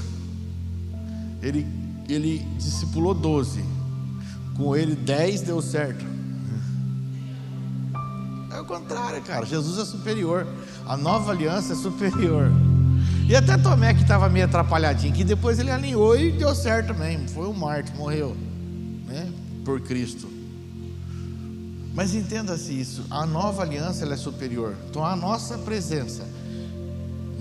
[1.41, 1.65] ele,
[2.07, 3.65] ele discipulou doze.
[4.55, 6.05] Com ele, dez deu certo.
[8.51, 9.43] É o contrário, cara.
[9.43, 10.45] Jesus é superior.
[10.85, 12.51] A nova aliança é superior.
[13.27, 17.27] E até Tomé que estava meio atrapalhadinho, que depois ele alinhou e deu certo também.
[17.27, 18.35] Foi um mártir, morreu,
[19.07, 19.31] né?
[19.63, 20.27] Por Cristo.
[21.93, 24.75] Mas entenda-se isso, a nova aliança é superior.
[24.89, 26.23] Então a nossa presença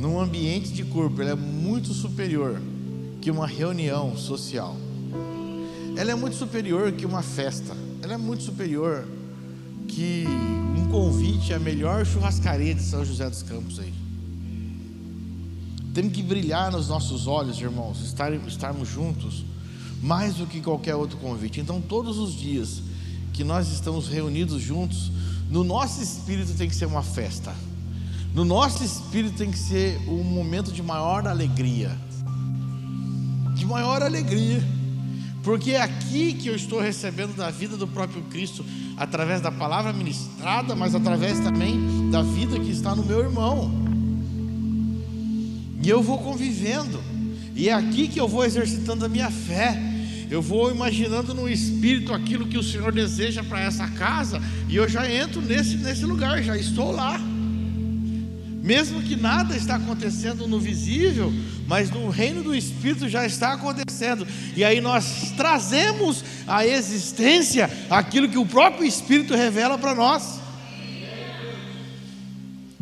[0.02, 2.61] num ambiente de corpo, é muito superior
[3.20, 4.76] que uma reunião social.
[5.96, 7.73] Ela é muito superior que uma festa.
[8.02, 9.06] Ela é muito superior
[9.94, 10.24] que
[10.78, 13.92] um convite à melhor churrascaria de São José dos Campos aí.
[15.92, 19.44] Temos que brilhar nos nossos olhos, irmãos, estar, estarmos juntos,
[20.02, 21.60] mais do que qualquer outro convite.
[21.60, 22.82] Então, todos os dias
[23.34, 25.12] que nós estamos reunidos juntos,
[25.50, 27.54] no nosso espírito tem que ser uma festa,
[28.34, 31.94] no nosso espírito tem que ser um momento de maior alegria,
[33.54, 34.66] de maior alegria,
[35.42, 38.64] porque é aqui que eu estou recebendo da vida do próprio Cristo
[38.96, 43.70] através da palavra ministrada, mas através também da vida que está no meu irmão.
[45.82, 47.02] E eu vou convivendo,
[47.56, 49.76] e é aqui que eu vou exercitando a minha fé,
[50.30, 54.88] eu vou imaginando no espírito aquilo que o Senhor deseja para essa casa, e eu
[54.88, 57.20] já entro nesse, nesse lugar, já estou lá.
[58.62, 61.32] Mesmo que nada está acontecendo no visível,
[61.67, 64.27] mas no reino do Espírito já está acontecendo.
[64.56, 70.40] E aí nós trazemos à existência aquilo que o próprio Espírito revela para nós.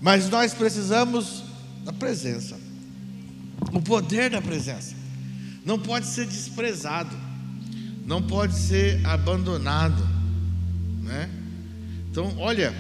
[0.01, 1.45] Mas nós precisamos
[1.85, 2.59] da presença.
[3.73, 4.95] O poder da presença.
[5.65, 7.15] Não pode ser desprezado.
[8.07, 10.03] Não pode ser abandonado,
[11.03, 11.31] né?
[12.11, 12.75] Então, olha,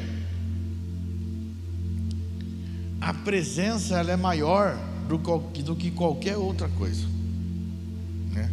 [3.00, 4.76] a presença ela é maior
[5.18, 7.06] do, que qualquer outra coisa.
[8.32, 8.50] Né?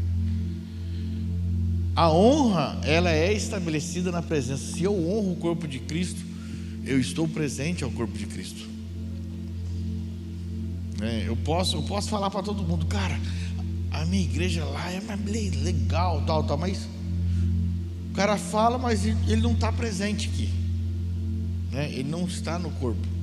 [1.96, 4.74] A honra ela é estabelecida na presença.
[4.74, 6.22] Se eu honro o corpo de Cristo,
[6.86, 8.68] eu estou presente ao corpo de Cristo.
[11.02, 13.20] É, eu posso, eu posso falar para todo mundo, cara,
[13.92, 15.00] a minha igreja lá é
[15.64, 16.88] legal, tal, tal, mas
[18.12, 20.50] o cara fala, mas ele não está presente aqui,
[21.72, 21.92] né?
[21.92, 23.17] Ele não está no corpo.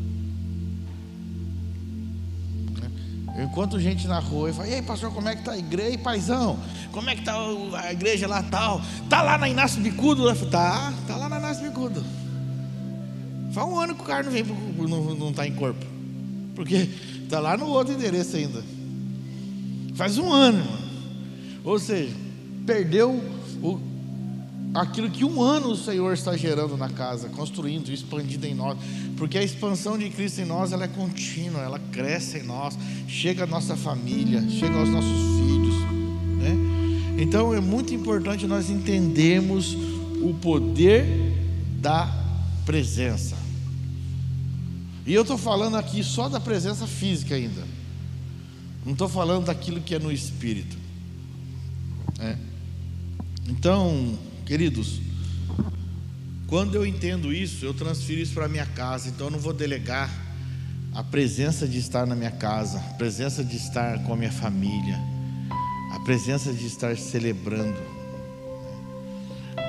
[3.37, 5.59] Eu encontro gente na rua e falo, e aí pastor, como é que tá a
[5.59, 5.91] igreja?
[5.91, 6.59] E paizão,
[6.93, 7.35] como é que tá
[7.75, 8.81] a igreja lá tal?
[9.11, 10.33] Tá lá na Inácio Bicudo?
[10.35, 12.05] Falo, tá, tá lá na Inácio Bicudo.
[13.53, 15.85] Faz um ano que o cara não vem, não, não tá em corpo.
[16.55, 16.89] Porque
[17.29, 18.63] tá lá no outro endereço ainda.
[19.95, 20.85] Faz um ano, mano.
[21.65, 22.15] Ou seja,
[22.67, 23.21] perdeu
[23.63, 23.81] o,
[24.75, 28.77] aquilo que um ano o Senhor está gerando na casa, construindo, expandindo em nós,
[29.17, 33.45] porque a expansão de Cristo em nós ela é contínua, ela cresce em nós, chega
[33.45, 35.75] à nossa família, chega aos nossos filhos,
[36.39, 37.23] né?
[37.23, 39.77] Então é muito importante nós entendermos
[40.21, 41.07] o poder
[41.81, 42.13] da
[42.67, 43.37] presença.
[45.07, 47.63] E eu estou falando aqui só da presença física ainda.
[48.85, 50.77] Não estou falando daquilo que é no espírito.
[52.19, 52.37] É.
[53.47, 55.01] Então, Queridos,
[56.47, 60.11] quando eu entendo isso, eu transfiro isso para minha casa, então eu não vou delegar
[60.95, 65.01] a presença de estar na minha casa, a presença de estar com a minha família,
[65.93, 67.81] a presença de estar celebrando.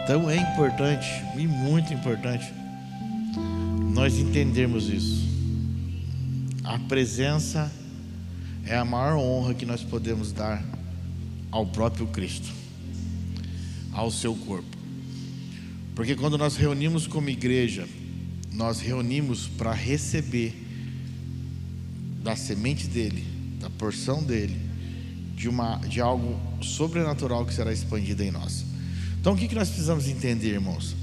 [0.04, 1.08] Então é importante,
[1.38, 2.54] e muito importante,
[3.94, 5.26] nós entendermos isso.
[6.66, 7.72] A presença
[8.66, 10.62] é a maior honra que nós podemos dar
[11.50, 12.65] ao próprio Cristo
[13.96, 14.78] ao seu corpo.
[15.96, 17.88] Porque quando nós reunimos como igreja,
[18.52, 20.54] nós reunimos para receber
[22.22, 23.24] da semente dele,
[23.60, 24.60] da porção dele,
[25.36, 28.66] de, uma, de algo sobrenatural que será expandido em nós.
[29.20, 30.94] Então o que, que nós precisamos entender, irmãos?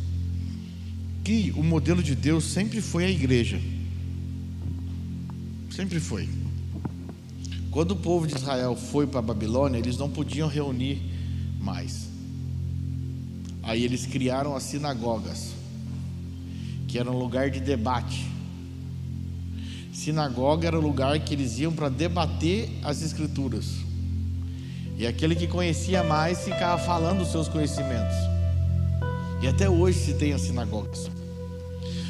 [1.25, 3.59] Que o modelo de Deus sempre foi a igreja.
[5.71, 6.29] Sempre foi.
[7.71, 11.01] Quando o povo de Israel foi para a Babilônia, eles não podiam reunir
[11.59, 12.12] mais.
[13.63, 15.53] Aí eles criaram as sinagogas,
[16.89, 18.27] que era um lugar de debate.
[19.93, 23.67] Sinagoga era o lugar que eles iam para debater as escrituras.
[24.99, 28.17] E aquele que conhecia mais ficava falando os seus conhecimentos.
[29.43, 31.11] E até hoje se tem as sinagogas.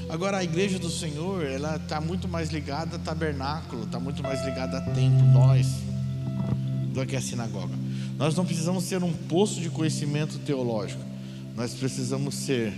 [0.08, 4.44] Agora a igreja do Senhor, ela está muito mais ligada a tabernáculo, está muito mais
[4.44, 5.66] ligada a templo, nós,
[6.92, 7.74] do que a sinagoga.
[8.18, 11.11] Nós não precisamos ser um poço de conhecimento teológico.
[11.54, 12.72] Nós precisamos ser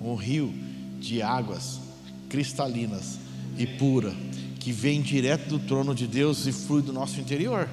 [0.00, 0.52] um rio
[1.00, 1.80] de águas
[2.28, 3.18] cristalinas
[3.56, 4.14] e pura
[4.60, 7.68] que vem direto do trono de Deus e flui do nosso interior,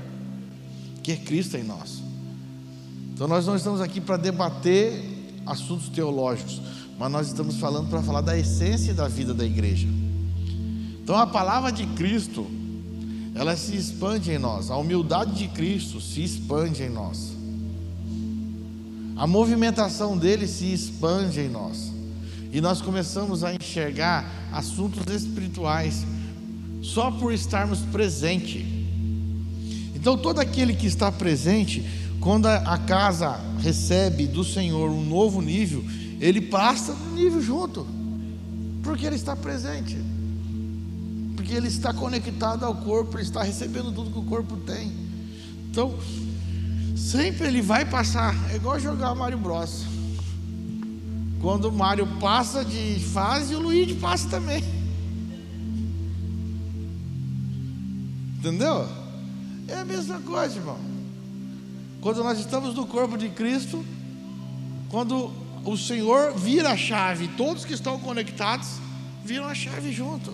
[1.03, 2.01] que é Cristo em nós.
[3.13, 5.03] Então nós não estamos aqui para debater
[5.45, 6.61] assuntos teológicos,
[6.97, 9.87] mas nós estamos falando para falar da essência da vida da igreja.
[11.03, 12.47] Então a palavra de Cristo,
[13.35, 17.34] ela se expande em nós, a humildade de Cristo se expande em nós
[19.15, 21.91] a movimentação dele se expande em nós.
[22.51, 26.05] E nós começamos a enxergar assuntos espirituais
[26.81, 28.65] só por estarmos presentes.
[29.95, 31.83] Então, todo aquele que está presente,
[32.19, 35.83] quando a casa recebe do Senhor um novo nível,
[36.19, 37.87] ele passa no nível junto,
[38.83, 39.97] porque ele está presente,
[41.35, 44.91] porque ele está conectado ao corpo, ele está recebendo tudo que o corpo tem.
[45.71, 45.95] Então,
[46.95, 48.33] Sempre ele vai passar.
[48.51, 49.83] É igual jogar Mario Bros.
[51.41, 54.63] Quando o Mario passa de fase, o Luigi passa também.
[58.39, 58.87] Entendeu?
[59.67, 60.79] É a mesma coisa, irmão.
[61.99, 63.83] Quando nós estamos no corpo de Cristo,
[64.89, 65.31] quando
[65.65, 68.69] o Senhor vira a chave, todos que estão conectados
[69.23, 70.31] viram a chave junto.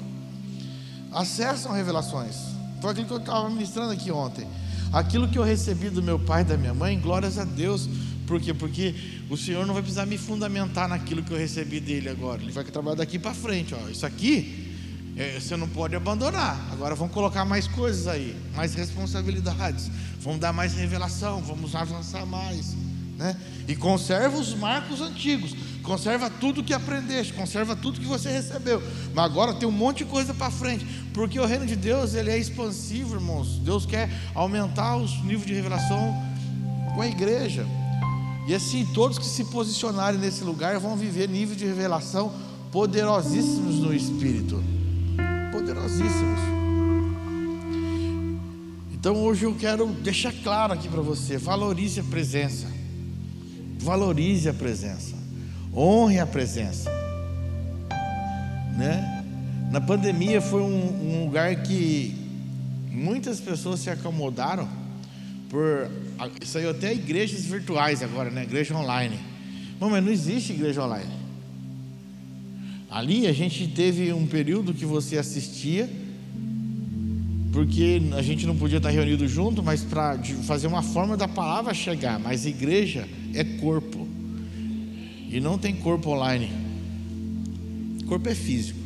[1.11, 2.35] Acessam revelações.
[2.81, 4.47] Foi aquilo que eu estava ministrando aqui ontem.
[4.91, 7.87] Aquilo que eu recebi do meu pai e da minha mãe, glórias a Deus,
[8.27, 8.53] Por quê?
[8.53, 8.95] Porque
[9.29, 12.41] o Senhor não vai precisar me fundamentar naquilo que eu recebi dele agora.
[12.41, 13.73] Ele vai trabalhar daqui para frente.
[13.73, 13.89] Ó.
[13.89, 14.71] Isso aqui
[15.17, 16.69] é, você não pode abandonar.
[16.71, 19.91] Agora vamos colocar mais coisas aí, mais responsabilidades.
[20.21, 22.75] Vamos dar mais revelação, vamos avançar mais.
[23.17, 23.35] Né?
[23.67, 25.53] E conserva os marcos antigos.
[25.83, 28.81] Conserva tudo que aprendeste, conserva tudo que você recebeu.
[29.13, 32.29] Mas agora tem um monte de coisa para frente, porque o reino de Deus ele
[32.29, 33.59] é expansivo, irmãos.
[33.59, 36.13] Deus quer aumentar os níveis de revelação
[36.93, 37.65] com a igreja.
[38.47, 42.33] E assim, todos que se posicionarem nesse lugar vão viver níveis de revelação
[42.71, 44.63] poderosíssimos no espírito.
[45.51, 46.39] Poderosíssimos.
[48.93, 52.67] Então hoje eu quero deixar claro aqui para você, valorize a presença.
[53.79, 55.20] Valorize a presença.
[55.75, 56.89] Honre a presença.
[58.77, 59.23] Né?
[59.71, 62.15] Na pandemia foi um, um lugar que
[62.91, 64.67] muitas pessoas se acomodaram
[65.49, 65.89] por
[66.45, 68.43] saiu até igrejas virtuais agora, né?
[68.43, 69.17] Igreja online.
[69.79, 71.09] Não, mas não existe igreja online.
[72.89, 75.89] Ali a gente teve um período que você assistia,
[77.51, 81.73] porque a gente não podia estar reunido junto, mas para fazer uma forma da palavra
[81.73, 82.19] chegar.
[82.19, 84.00] Mas igreja é corpo.
[85.31, 86.51] E não tem corpo online.
[88.05, 88.77] Corpo é físico.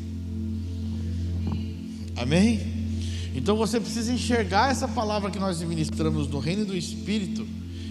[2.15, 2.61] Amém?
[3.35, 7.45] Então você precisa enxergar essa palavra que nós ministramos no reino do Espírito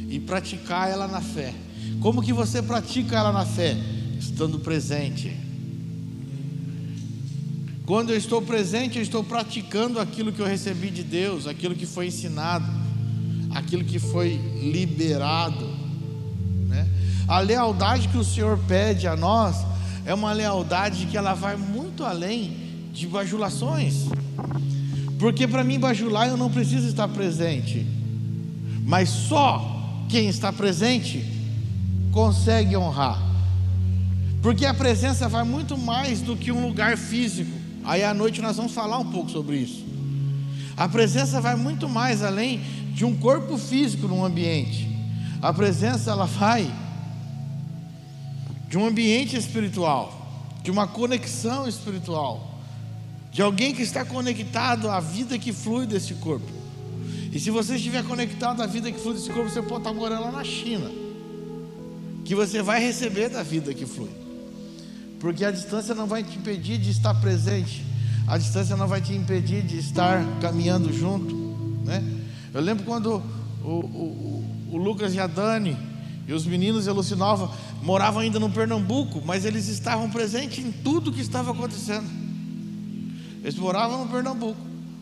[0.08, 1.52] e praticar ela na fé.
[2.00, 3.76] Como que você pratica ela na fé?
[4.18, 5.36] Estando presente.
[7.84, 11.84] Quando eu estou presente, eu estou praticando aquilo que eu recebi de Deus, aquilo que
[11.84, 12.64] foi ensinado,
[13.50, 15.68] aquilo que foi liberado.
[17.26, 19.64] A lealdade que o Senhor pede a nós
[20.04, 22.56] é uma lealdade que ela vai muito além
[22.92, 24.06] de bajulações.
[25.18, 27.86] Porque para mim bajular eu não preciso estar presente.
[28.84, 31.24] Mas só quem está presente
[32.12, 33.18] consegue honrar.
[34.42, 37.50] Porque a presença vai muito mais do que um lugar físico.
[37.82, 39.82] Aí à noite nós vamos falar um pouco sobre isso.
[40.76, 42.60] A presença vai muito mais além
[42.92, 44.86] de um corpo físico num ambiente.
[45.40, 46.70] A presença ela vai
[48.74, 52.58] de um ambiente espiritual, de uma conexão espiritual,
[53.30, 56.50] de alguém que está conectado à vida que flui desse corpo.
[57.32, 60.22] E se você estiver conectado à vida que flui desse corpo, você pode estar morando
[60.22, 60.90] lá na China,
[62.24, 64.10] que você vai receber da vida que flui,
[65.20, 67.84] porque a distância não vai te impedir de estar presente,
[68.26, 71.32] a distância não vai te impedir de estar caminhando junto,
[71.84, 72.02] né?
[72.52, 73.22] Eu lembro quando
[73.62, 75.76] o, o, o Lucas e a Dani
[76.26, 77.50] e os meninos a Lucinova
[77.84, 82.08] moravam ainda no Pernambuco, mas eles estavam presentes em tudo que estava acontecendo.
[83.42, 84.58] Eles moravam no Pernambuco,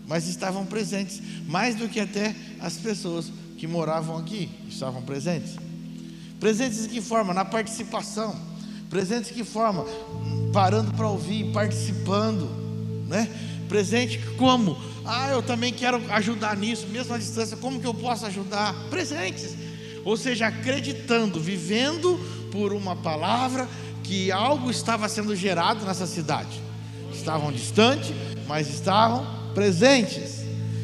[0.08, 5.54] mas estavam presentes, mais do que até as pessoas que moravam aqui estavam presentes.
[6.40, 7.32] Presentes de que forma?
[7.32, 8.34] Na participação.
[8.90, 9.86] Presentes de que forma?
[10.52, 12.50] Parando para ouvir, participando,
[13.06, 13.28] né?
[13.68, 14.76] Presente como?
[15.04, 18.74] Ah, eu também quero ajudar nisso, mesmo à distância, como que eu posso ajudar?
[18.90, 19.54] Presentes
[20.04, 22.18] ou seja, acreditando, vivendo
[22.52, 23.66] por uma palavra
[24.04, 26.60] que algo estava sendo gerado nessa cidade.
[27.12, 28.12] Estavam distantes,
[28.46, 30.42] mas estavam presentes.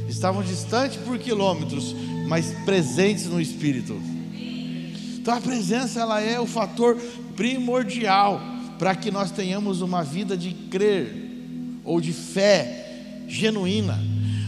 [0.08, 1.94] Estavam distantes por quilômetros,
[2.26, 4.00] mas presentes no espírito.
[4.32, 6.96] Então a presença ela é o fator
[7.36, 8.40] primordial
[8.78, 11.28] para que nós tenhamos uma vida de crer
[11.84, 13.98] ou de fé genuína.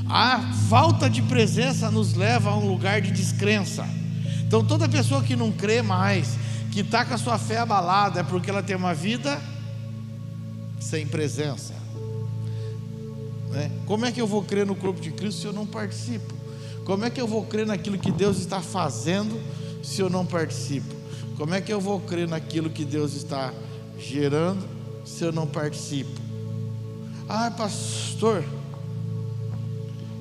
[0.08, 3.86] A falta de presença nos leva a um lugar de descrença.
[4.46, 6.36] Então toda pessoa que não crê mais,
[6.70, 9.40] que está com a sua fé abalada, é porque ela tem uma vida
[10.80, 11.74] sem presença.
[13.50, 13.70] Né?
[13.86, 16.32] Como é que eu vou crer no corpo de Cristo se eu não participo?
[16.84, 19.40] Como é que eu vou crer naquilo que Deus está fazendo
[19.82, 20.94] se eu não participo?
[21.36, 23.52] Como é que eu vou crer naquilo que Deus está
[23.98, 24.66] gerando
[25.04, 26.20] se eu não participo?
[27.28, 28.44] Ah, pastor,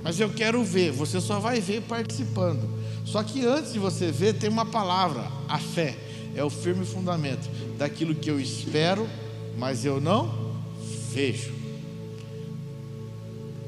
[0.04, 0.92] mas eu quero ver.
[0.92, 2.68] Você só vai ver participando.
[3.06, 5.98] Só que antes de você ver, tem uma palavra: a fé.
[6.40, 9.06] É o firme fundamento daquilo que eu espero,
[9.58, 10.56] mas eu não
[11.14, 11.52] vejo.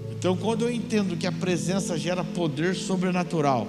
[0.09, 3.67] Então, quando eu entendo que a presença gera poder sobrenatural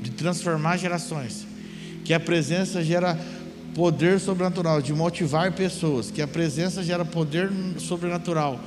[0.00, 1.46] de transformar gerações,
[2.02, 3.14] que a presença gera
[3.74, 8.58] poder sobrenatural de motivar pessoas, que a presença gera poder sobrenatural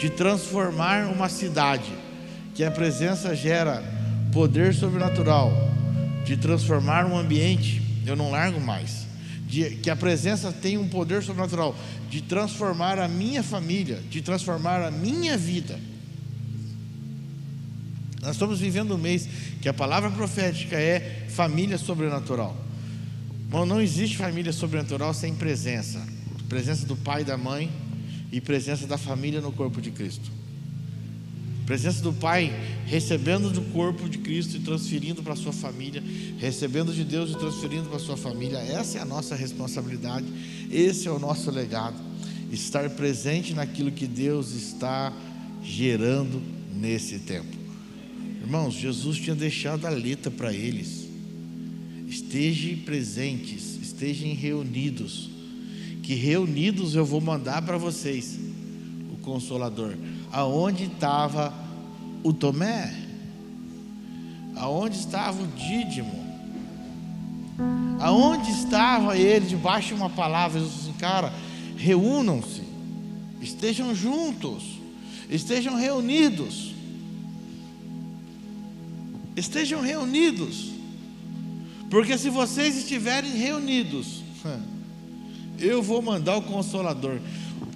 [0.00, 1.92] de transformar uma cidade,
[2.56, 3.84] que a presença gera
[4.32, 5.52] poder sobrenatural
[6.24, 9.01] de transformar um ambiente, eu não largo mais.
[9.52, 11.76] De, que a presença tem um poder sobrenatural
[12.08, 15.78] de transformar a minha família, de transformar a minha vida.
[18.22, 19.28] Nós estamos vivendo um mês
[19.60, 22.56] que a palavra profética é família sobrenatural.
[23.46, 26.00] Irmão, não existe família sobrenatural sem presença
[26.52, 27.72] presença do pai e da mãe
[28.30, 30.30] e presença da família no corpo de Cristo.
[31.66, 32.52] Presença do Pai
[32.86, 36.02] recebendo do corpo de Cristo e transferindo para a sua família,
[36.38, 38.58] recebendo de Deus e transferindo para a sua família.
[38.58, 40.26] Essa é a nossa responsabilidade,
[40.70, 41.96] esse é o nosso legado.
[42.50, 45.12] Estar presente naquilo que Deus está
[45.62, 46.42] gerando
[46.74, 47.56] nesse tempo.
[48.42, 51.06] Irmãos, Jesus tinha deixado a letra para eles.
[52.08, 55.30] Estejam presentes, estejam reunidos,
[56.02, 58.38] que reunidos eu vou mandar para vocês
[59.12, 59.94] o Consolador.
[60.32, 61.52] Aonde estava
[62.24, 62.92] o Tomé?
[64.56, 66.22] Aonde estava o Dídimo?
[68.00, 70.58] Aonde estava ele debaixo de uma palavra?
[70.58, 71.32] Jesus disse, cara,
[71.76, 72.62] reúnam-se,
[73.40, 74.80] estejam juntos,
[75.28, 76.72] estejam reunidos.
[79.34, 80.72] Estejam reunidos,
[81.88, 84.22] porque se vocês estiverem reunidos,
[85.58, 87.18] eu vou mandar o consolador.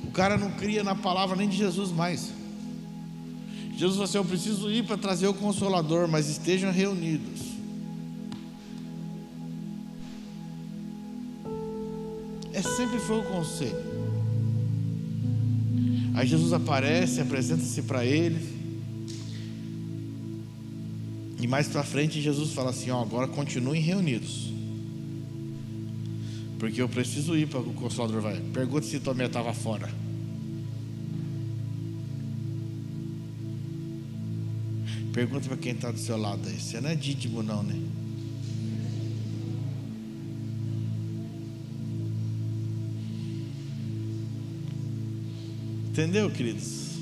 [0.04, 2.35] O cara não cria na palavra nem de Jesus mais.
[3.76, 7.40] Jesus falou assim: Eu preciso ir para trazer o consolador, mas estejam reunidos.
[12.54, 13.84] É sempre foi o conselho.
[16.14, 18.42] Aí Jesus aparece, apresenta-se para eles.
[21.38, 24.50] E mais para frente Jesus fala assim: ó, agora continuem reunidos.
[26.58, 28.40] Porque eu preciso ir para o consolador vai.
[28.54, 30.05] Pergunta se Tomé estava fora.
[35.16, 36.60] Pergunta para quem está do seu lado aí.
[36.60, 37.74] Você não é dídimo, não, né?
[45.88, 46.98] Entendeu, queridos?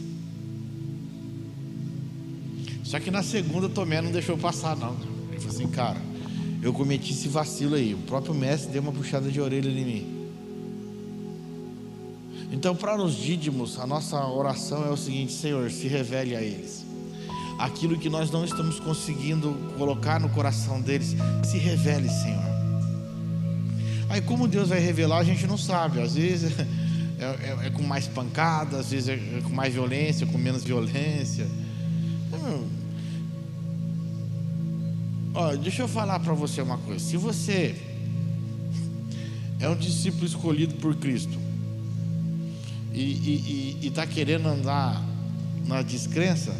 [2.85, 4.97] Só que na segunda Tomé não deixou passar, não.
[5.33, 6.01] Ele falou assim, cara,
[6.63, 7.95] eu cometi esse vacilo aí.
[7.95, 10.29] O próprio mestre deu uma puxada de orelha em mim.
[12.53, 16.84] Então, para os dídimos, a nossa oração é o seguinte: Senhor, se revele a eles
[17.59, 22.55] aquilo que nós não estamos conseguindo colocar no coração deles, se revele, Senhor.
[24.09, 26.01] Aí, como Deus vai revelar, a gente não sabe.
[26.01, 26.53] Às vezes
[27.19, 31.47] é, é, é com mais pancada, às vezes é, com mais violência, com menos violência.
[35.35, 37.05] Olha, deixa eu falar para você uma coisa.
[37.05, 37.75] Se você
[39.59, 41.39] é um discípulo escolhido por Cristo
[42.93, 45.03] e está querendo andar
[45.67, 46.55] na descrença,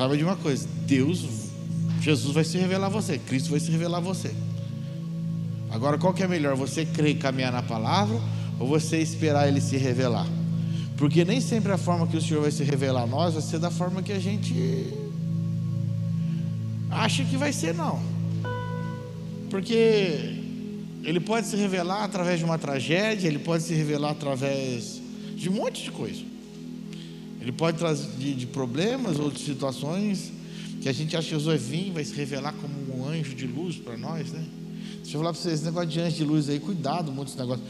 [0.00, 1.26] Saiba de uma coisa: Deus,
[2.00, 4.34] Jesus vai se revelar a você, Cristo vai se revelar a você.
[5.70, 6.56] Agora, qual que é melhor?
[6.56, 8.18] Você crer e caminhar na palavra
[8.58, 10.26] ou você esperar Ele se revelar?
[10.96, 13.58] Porque nem sempre a forma que o Senhor vai se revelar a nós vai ser
[13.58, 14.54] da forma que a gente
[16.90, 18.00] acha que vai ser, não.
[19.50, 20.34] Porque
[21.04, 24.98] Ele pode se revelar através de uma tragédia, Ele pode se revelar através
[25.36, 26.29] de um monte de coisa.
[27.40, 30.32] Ele pode trazer de, de problemas ou de situações
[30.80, 33.46] que a gente acha que Jesus vai vir, vai se revelar como um anjo de
[33.46, 34.44] luz para nós, né?
[34.96, 37.38] Deixa eu falar para vocês, esse negócio de anjo de luz aí, cuidado muito esse
[37.38, 37.62] negócio.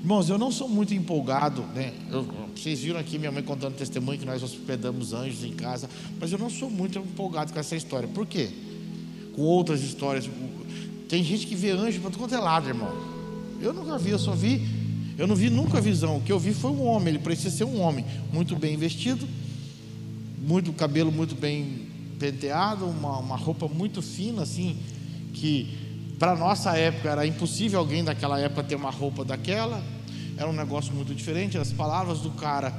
[0.00, 1.92] Irmãos, eu não sou muito empolgado, né?
[2.10, 5.88] Eu, vocês viram aqui minha mãe contando testemunho que nós hospedamos anjos em casa,
[6.20, 8.08] mas eu não sou muito empolgado com essa história.
[8.08, 8.50] Por quê?
[9.34, 10.28] Com outras histórias.
[11.08, 12.92] Tem gente que vê anjo para todo quanto é lado, irmão.
[13.60, 14.77] Eu nunca vi, eu só vi
[15.18, 16.18] eu não vi nunca a visão.
[16.18, 17.08] O que eu vi foi um homem.
[17.08, 19.28] Ele parecia ser um homem muito bem vestido,
[20.40, 21.88] muito cabelo muito bem
[22.20, 24.76] penteado, uma, uma roupa muito fina, assim,
[25.34, 25.76] que
[26.20, 29.82] para nossa época era impossível alguém daquela época ter uma roupa daquela.
[30.36, 31.58] Era um negócio muito diferente.
[31.58, 32.72] As palavras do cara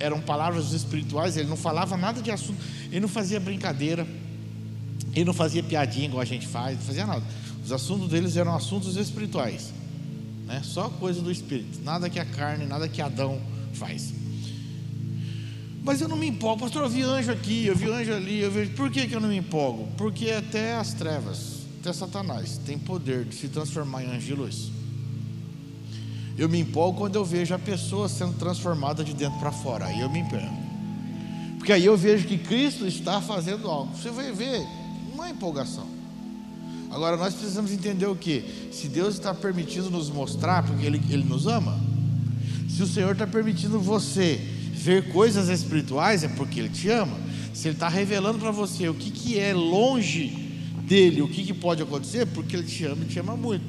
[0.00, 1.36] eram palavras espirituais.
[1.36, 2.58] Ele não falava nada de assunto.
[2.86, 4.06] Ele não fazia brincadeira.
[5.14, 6.78] Ele não fazia piadinha igual a gente faz.
[6.78, 7.22] Não fazia nada.
[7.62, 9.74] Os assuntos deles eram assuntos espirituais
[10.46, 10.62] né?
[10.64, 13.40] Só coisa do espírito, nada que a carne, nada que Adão
[13.74, 14.14] faz.
[15.82, 16.82] Mas eu não me empolgo, pastor.
[16.82, 18.40] Eu vi anjo aqui, eu vi anjo ali.
[18.40, 18.72] Eu vejo.
[18.72, 19.86] Por que, que eu não me empolgo?
[19.96, 24.70] Porque até as trevas, até Satanás, tem poder de se transformar em anjo de luz.
[26.36, 29.86] Eu me empolgo quando eu vejo a pessoa sendo transformada de dentro para fora.
[29.86, 30.66] Aí eu me empolgo.
[31.56, 33.96] Porque aí eu vejo que Cristo está fazendo algo.
[33.96, 34.66] Você vai ver
[35.14, 35.95] uma empolgação.
[36.96, 38.70] Agora nós precisamos entender o que?
[38.72, 41.78] Se Deus está permitindo nos mostrar, porque Ele, Ele nos ama.
[42.70, 44.40] Se o Senhor está permitindo você
[44.72, 47.14] ver coisas espirituais, é porque Ele te ama.
[47.52, 50.28] Se Ele está revelando para você o que, que é longe
[50.86, 53.66] dele, o que, que pode acontecer, é porque Ele te ama e te ama muito.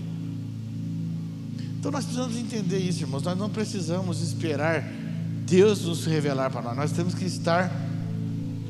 [1.77, 3.23] Então nós precisamos entender isso, irmãos.
[3.23, 4.89] Nós não precisamos esperar
[5.45, 6.77] Deus nos revelar para nós.
[6.77, 7.69] Nós temos que estar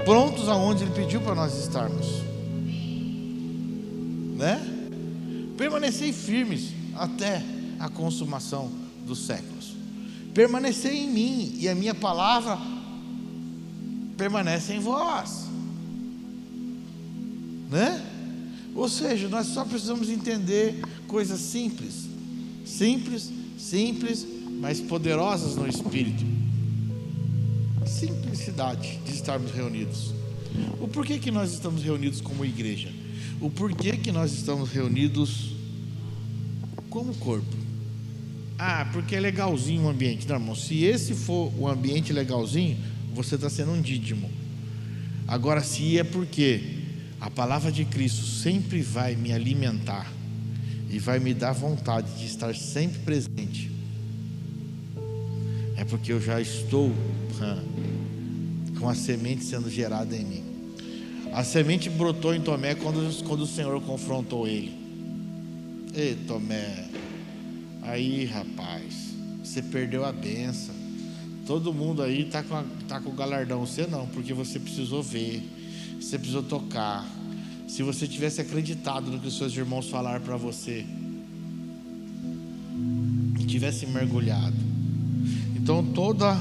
[0.04, 2.26] prontos aonde Ele pediu para nós estarmos
[4.38, 4.62] né?
[5.58, 7.44] permanecei firmes até
[7.80, 8.72] a consumação
[9.06, 9.76] dos séculos.
[10.34, 12.58] Permanecei em mim e a minha palavra
[14.16, 15.48] permanece em vós.
[17.70, 18.06] Né?
[18.76, 22.08] Ou seja, nós só precisamos entender coisas simples,
[22.64, 24.26] simples, simples,
[24.60, 26.24] mas poderosas no espírito.
[27.88, 30.14] Simplicidade de estarmos reunidos.
[30.80, 32.90] O porquê que nós estamos reunidos como igreja?
[33.40, 35.52] O porquê que nós estamos reunidos
[36.90, 37.56] como corpo?
[38.58, 40.28] Ah, porque é legalzinho o ambiente.
[40.28, 42.78] Não, irmão, se esse for o ambiente legalzinho,
[43.14, 44.30] você está sendo um dídimo.
[45.28, 46.78] Agora, se é porque
[47.20, 50.12] a palavra de Cristo sempre vai me alimentar
[50.90, 53.72] e vai me dar vontade de estar sempre presente,
[55.76, 56.92] é porque eu já estou
[58.80, 60.47] com a semente sendo gerada em mim.
[61.34, 64.76] A semente brotou em Tomé quando, quando o Senhor confrontou ele.
[65.94, 66.86] Ei, Tomé,
[67.82, 70.76] aí rapaz, você perdeu a benção.
[71.46, 75.42] Todo mundo aí está com, tá com o galardão, você não, porque você precisou ver,
[76.00, 77.06] você precisou tocar.
[77.68, 80.86] Se você tivesse acreditado no que os seus irmãos falaram para você,
[83.40, 84.56] e tivesse mergulhado.
[85.56, 86.40] Então toda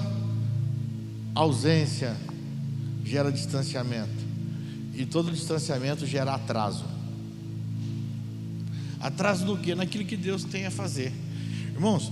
[1.34, 2.16] ausência
[3.05, 4.26] gera distanciamento,
[4.97, 6.84] e todo distanciamento gera atraso.
[8.99, 9.74] Atraso do que?
[9.74, 11.12] Naquilo que Deus tem a fazer.
[11.74, 12.11] Irmãos,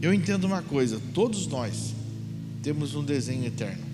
[0.00, 1.94] eu entendo uma coisa: todos nós
[2.62, 3.84] temos um desenho eterno.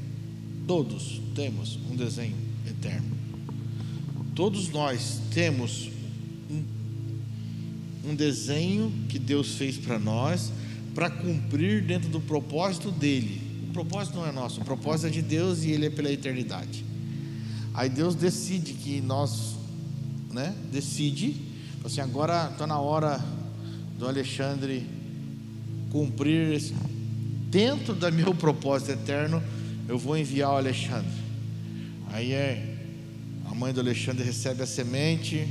[0.66, 2.36] Todos temos um desenho
[2.68, 3.14] eterno.
[4.34, 5.90] Todos nós temos
[6.50, 10.52] um, um desenho que Deus fez para nós
[10.94, 13.40] para cumprir dentro do propósito dele.
[13.70, 16.84] O propósito não é nosso, o propósito é de Deus e ele é pela eternidade.
[17.74, 19.56] Aí Deus decide que nós,
[20.30, 20.54] né?
[20.72, 21.34] Decide,
[21.84, 23.20] assim, agora está na hora
[23.98, 24.86] do Alexandre
[25.90, 26.72] cumprir esse,
[27.50, 29.42] dentro do meu propósito eterno,
[29.88, 31.10] eu vou enviar o Alexandre.
[32.12, 32.76] Aí é,
[33.44, 35.46] a mãe do Alexandre recebe a semente,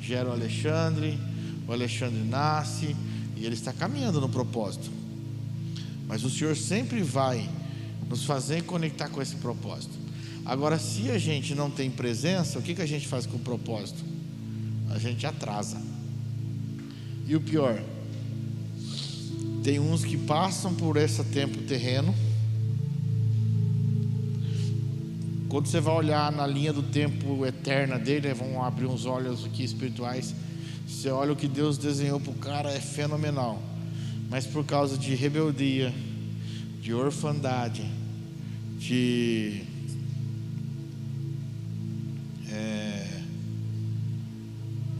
[0.00, 1.18] gera o Alexandre,
[1.66, 2.96] o Alexandre nasce
[3.36, 4.90] e ele está caminhando no propósito.
[6.06, 7.46] Mas o Senhor sempre vai
[8.08, 9.97] nos fazer conectar com esse propósito.
[10.48, 13.38] Agora, se a gente não tem presença, o que, que a gente faz com o
[13.38, 14.02] propósito?
[14.88, 15.76] A gente atrasa.
[17.26, 17.78] E o pior,
[19.62, 22.14] tem uns que passam por esse tempo terreno.
[25.50, 29.62] Quando você vai olhar na linha do tempo eterna dele, vão abrir uns olhos aqui
[29.62, 30.34] espirituais.
[30.88, 33.62] Você olha o que Deus desenhou para o cara, é fenomenal.
[34.30, 35.92] Mas por causa de rebeldia,
[36.80, 37.84] de orfandade,
[38.78, 39.67] de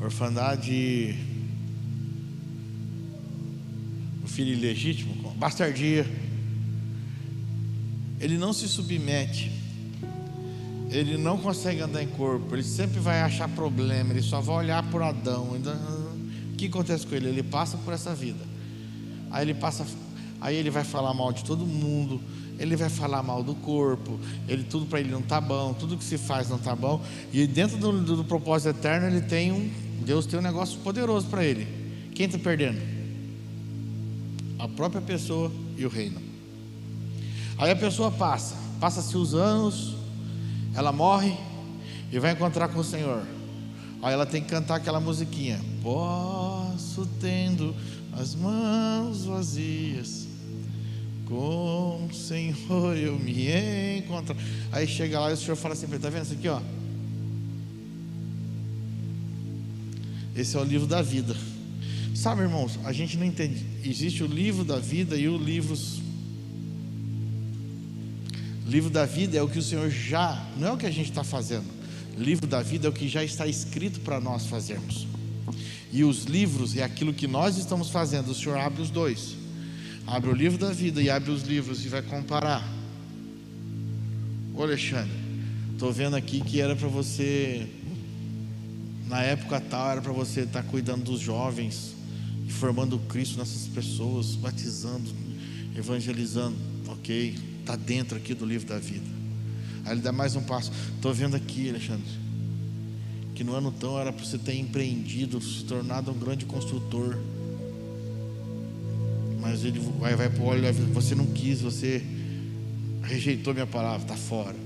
[0.09, 1.17] orfandade
[4.39, 6.07] filho ilegítimo, bastardia.
[8.21, 9.51] Ele não se submete,
[10.91, 14.89] ele não consegue andar em corpo, ele sempre vai achar problema, ele só vai olhar
[14.91, 15.57] por Adão.
[16.53, 17.29] O que acontece com ele?
[17.29, 18.45] Ele passa por essa vida,
[19.29, 19.85] aí ele passa,
[20.41, 22.21] aí ele vai falar mal de todo mundo,
[22.61, 26.05] ele vai falar mal do corpo, ele tudo para ele não tá bom, tudo que
[26.05, 27.03] se faz não tá bom,
[27.33, 29.69] e dentro do, do, do propósito eterno ele tem um,
[30.05, 31.67] Deus tem um negócio poderoso para ele.
[32.15, 32.99] Quem está perdendo?
[34.59, 36.21] a própria pessoa e o reino.
[37.57, 39.97] Aí a pessoa passa, passa-se os anos,
[40.75, 41.37] ela morre
[42.11, 43.23] e vai encontrar com o Senhor.
[44.03, 47.75] Aí ela tem que cantar aquela musiquinha: Posso tendo
[48.13, 50.27] as mãos vazias,
[51.27, 54.37] com o Senhor eu me encontro.
[54.73, 56.61] Aí chega lá e o Senhor fala assim: Está vendo isso aqui, ó?
[60.39, 61.37] Esse é o livro da vida.
[62.15, 63.65] Sabe, irmãos, a gente não entende.
[63.85, 65.77] Existe o livro da vida e o livro.
[68.65, 70.91] O livro da vida é o que o Senhor já, não é o que a
[70.91, 71.67] gente está fazendo.
[72.17, 75.09] Livro da vida é o que já está escrito para nós fazermos.
[75.93, 78.31] E os livros é aquilo que nós estamos fazendo.
[78.31, 79.35] O Senhor abre os dois.
[80.07, 82.67] Abre o livro da vida e abre os livros e vai comparar.
[84.55, 85.11] Ô Alexandre,
[85.73, 87.67] estou vendo aqui que era para você,
[89.09, 91.99] na época tal, era para você estar tá cuidando dos jovens
[92.59, 95.09] formando Cristo nessas pessoas, batizando,
[95.77, 96.57] evangelizando.
[96.89, 99.07] Ok, está dentro aqui do livro da vida.
[99.85, 100.73] Aí ele dá mais um passo.
[100.97, 102.11] Estou vendo aqui, Alexandre,
[103.35, 107.17] que no ano tão era para você ter empreendido, se tornado um grande construtor.
[109.41, 110.63] Mas ele vai, vai para o olho.
[110.95, 112.03] Você não quis, você
[113.03, 114.57] rejeitou minha palavra, está fora.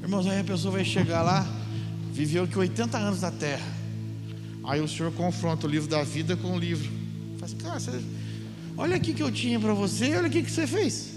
[0.00, 1.46] Irmãos, aí a pessoa vai chegar lá,
[2.12, 3.82] viveu que 80 anos na terra
[4.64, 6.88] Aí o Senhor confronta o livro da vida com o livro.
[7.42, 8.00] Assim, cara, você,
[8.76, 11.10] olha aqui que eu tinha para você, olha aqui que você fez.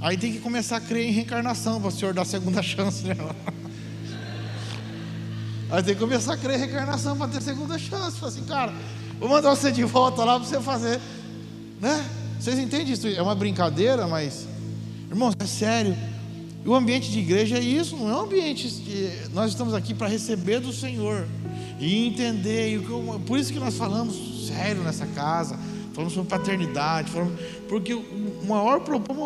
[0.00, 3.34] Aí tem que começar a crer em reencarnação para o Senhor dar segunda chance nela.
[5.70, 8.16] Aí tem que começar a crer em reencarnação para ter segunda chance.
[8.16, 8.72] Fala assim, cara,
[9.18, 11.00] vou mandar você de volta lá para você fazer.
[11.80, 12.08] Né?
[12.38, 13.08] Vocês entendem isso?
[13.08, 14.46] É uma brincadeira, mas,
[15.10, 15.96] irmãos, é sério.
[16.68, 20.06] O ambiente de igreja é isso, não é um ambiente que nós estamos aqui para
[20.06, 21.26] receber do Senhor
[21.80, 22.78] e entender.
[23.26, 25.58] Por isso que nós falamos sério nessa casa,
[25.94, 29.24] falamos sobre paternidade, falamos, porque o maior problema,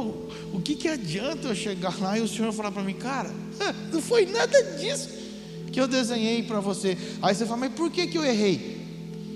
[0.53, 3.32] o que, que adianta eu chegar lá e o Senhor falar para mim, cara,
[3.93, 5.09] não foi nada disso
[5.72, 6.97] que eu desenhei para você.
[7.20, 8.80] Aí você fala, mas por que, que eu errei?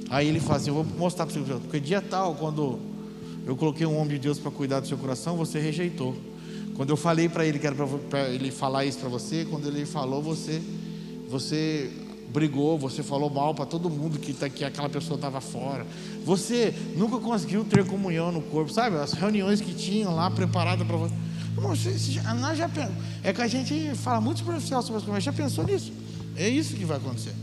[0.09, 2.79] Aí ele fala assim, eu vou mostrar para você, porque dia tal, quando
[3.45, 6.15] eu coloquei um homem de Deus para cuidar do seu coração, você rejeitou.
[6.77, 9.87] Quando eu falei para ele que era para ele falar isso para você, quando ele
[9.87, 10.63] falou, você,
[11.29, 11.91] você
[12.29, 15.87] brigou, você falou mal para todo mundo que, tá, que aquela pessoa estava fora.
[16.25, 18.97] Você nunca conseguiu ter comunhão no corpo, sabe?
[18.97, 21.15] As reuniões que tinham lá preparadas para você.
[22.39, 22.71] nós já,
[23.25, 25.91] é que a gente fala muito superficial sobre as coisas, já pensou nisso?
[26.37, 27.35] É isso que vai acontecer.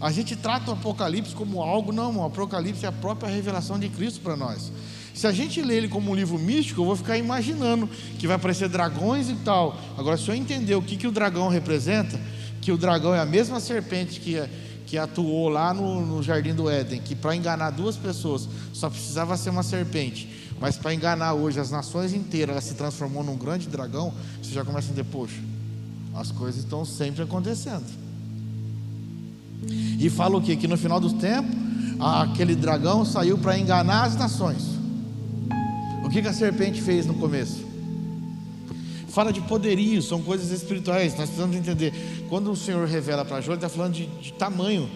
[0.00, 3.88] A gente trata o Apocalipse como algo, não, o Apocalipse é a própria revelação de
[3.88, 4.70] Cristo para nós.
[5.16, 7.88] Se a gente lê ele como um livro místico, eu vou ficar imaginando
[8.18, 9.74] que vai aparecer dragões e tal.
[9.96, 12.20] Agora, se eu entender o que, que o dragão representa,
[12.60, 14.38] que o dragão é a mesma serpente que,
[14.86, 19.38] que atuou lá no, no jardim do Éden, que para enganar duas pessoas só precisava
[19.38, 20.28] ser uma serpente,
[20.60, 24.12] mas para enganar hoje as nações inteiras, ela se transformou num grande dragão,
[24.42, 25.40] você já começa a dizer, poxa,
[26.14, 27.86] as coisas estão sempre acontecendo.
[29.98, 30.54] E fala o que?
[30.56, 31.56] Que no final dos tempos,
[31.98, 34.75] aquele dragão saiu para enganar as nações.
[36.06, 37.66] O que, que a serpente fez no começo?
[39.08, 41.16] Fala de poderio, são coisas espirituais.
[41.16, 41.92] Nós precisamos entender.
[42.28, 44.88] Quando o Senhor revela para Jó, ele está falando de, de tamanho.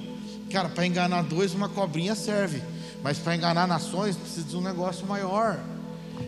[0.52, 2.62] Cara, para enganar dois, uma cobrinha serve.
[3.02, 5.58] Mas para enganar nações, precisa de um negócio maior.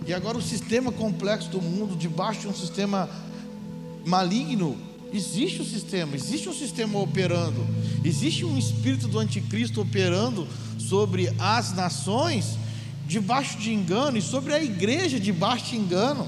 [0.05, 3.09] E agora o sistema complexo do mundo, debaixo de um sistema
[4.05, 4.77] maligno,
[5.13, 7.65] existe um sistema, existe um sistema operando,
[8.03, 12.59] existe um espírito do anticristo operando sobre as nações
[13.13, 16.27] debaixo de engano e sobre a igreja debaixo de engano.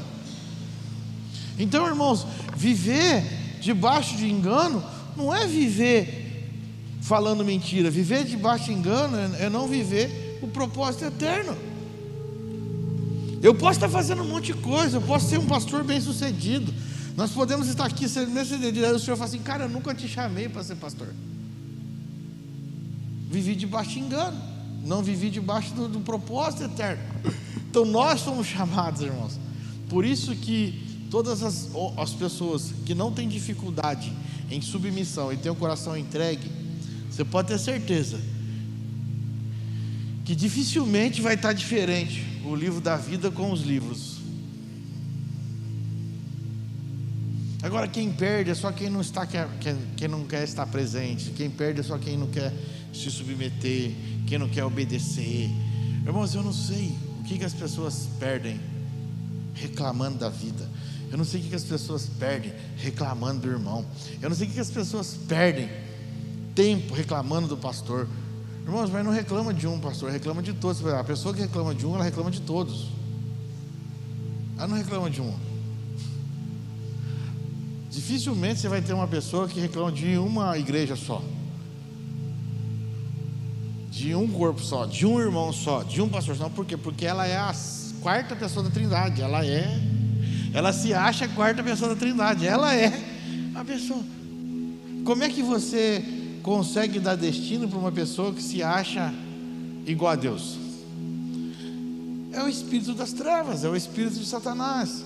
[1.59, 3.25] Então, irmãos, viver
[3.61, 4.85] debaixo de engano
[5.17, 6.21] não é viver
[7.01, 11.57] falando mentira, viver debaixo de engano é, é não viver o propósito eterno.
[13.43, 16.73] Eu posso estar fazendo um monte de coisa, eu posso ser um pastor bem sucedido.
[17.17, 20.49] Nós podemos estar aqui nesse dia, o Senhor fala assim, cara, eu nunca te chamei
[20.49, 21.09] para ser pastor.
[23.31, 24.54] Vivi debaixo de engano
[24.85, 27.03] não vivi debaixo do, do propósito eterno.
[27.69, 29.39] Então nós somos chamados, irmãos.
[29.89, 34.13] Por isso que todas as, as pessoas que não têm dificuldade
[34.51, 36.51] em submissão e têm o coração entregue,
[37.11, 38.21] você pode ter certeza
[40.25, 44.19] que dificilmente vai estar diferente o livro da vida com os livros.
[47.63, 51.31] Agora quem perde é só quem não está quem, não quer estar presente.
[51.31, 52.53] Quem perde é só quem não quer
[52.95, 53.93] se submeter,
[54.27, 55.51] quem não quer obedecer.
[56.07, 58.61] Irmãos, eu não sei o que, que as pessoas perdem
[59.55, 60.69] reclamando da vida.
[61.11, 63.85] Eu não sei o que, que as pessoas perdem reclamando do irmão.
[64.21, 65.69] Eu não sei o que, que as pessoas perdem
[66.55, 68.09] tempo reclamando do pastor.
[68.65, 70.85] Irmãos, mas não reclama de um pastor, reclama de todos.
[70.87, 72.89] A pessoa que reclama de um, ela reclama de todos.
[74.57, 75.35] Ela não reclama de um.
[77.91, 81.23] Dificilmente você vai ter uma pessoa que reclama de uma igreja só
[84.05, 86.51] de um corpo só, de um irmão só, de um pastor só.
[86.51, 86.77] Por quê?
[86.77, 87.55] Porque ela é a
[88.03, 89.23] quarta pessoa da Trindade.
[89.23, 89.81] Ela é,
[90.53, 92.47] ela se acha a quarta pessoa da Trindade.
[92.47, 92.93] Ela é
[93.55, 94.03] a pessoa.
[95.07, 96.05] Como é que você
[96.43, 99.11] consegue dar destino para uma pessoa que se acha
[99.87, 100.59] igual a Deus?
[102.31, 105.03] É o espírito das trevas, é o espírito de Satanás.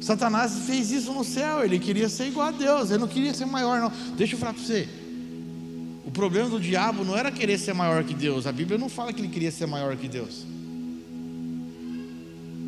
[0.00, 3.46] Satanás fez isso no céu, ele queria ser igual a Deus, ele não queria ser
[3.46, 3.92] maior, não.
[4.16, 5.05] Deixa eu falar para você.
[6.16, 8.46] Problema do diabo não era querer ser maior que Deus.
[8.46, 10.46] A Bíblia não fala que ele queria ser maior que Deus.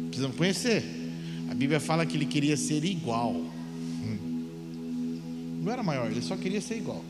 [0.08, 0.84] Precisamos conhecer.
[1.50, 3.32] A Bíblia fala que ele queria ser igual.
[3.32, 4.50] Hum.
[5.62, 7.02] Não era maior, ele só queria ser igual.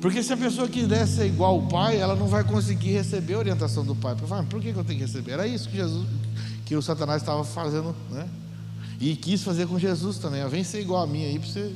[0.00, 3.38] Porque se a pessoa quiser ser igual ao pai, ela não vai conseguir receber a
[3.40, 4.16] orientação do pai.
[4.48, 5.32] Por que eu tenho que receber?
[5.32, 6.08] Era isso que Jesus,
[6.64, 8.26] que o Satanás estava fazendo, né?
[8.98, 10.42] E quis fazer com Jesus também.
[10.48, 11.70] Vem ser igual a mim aí para você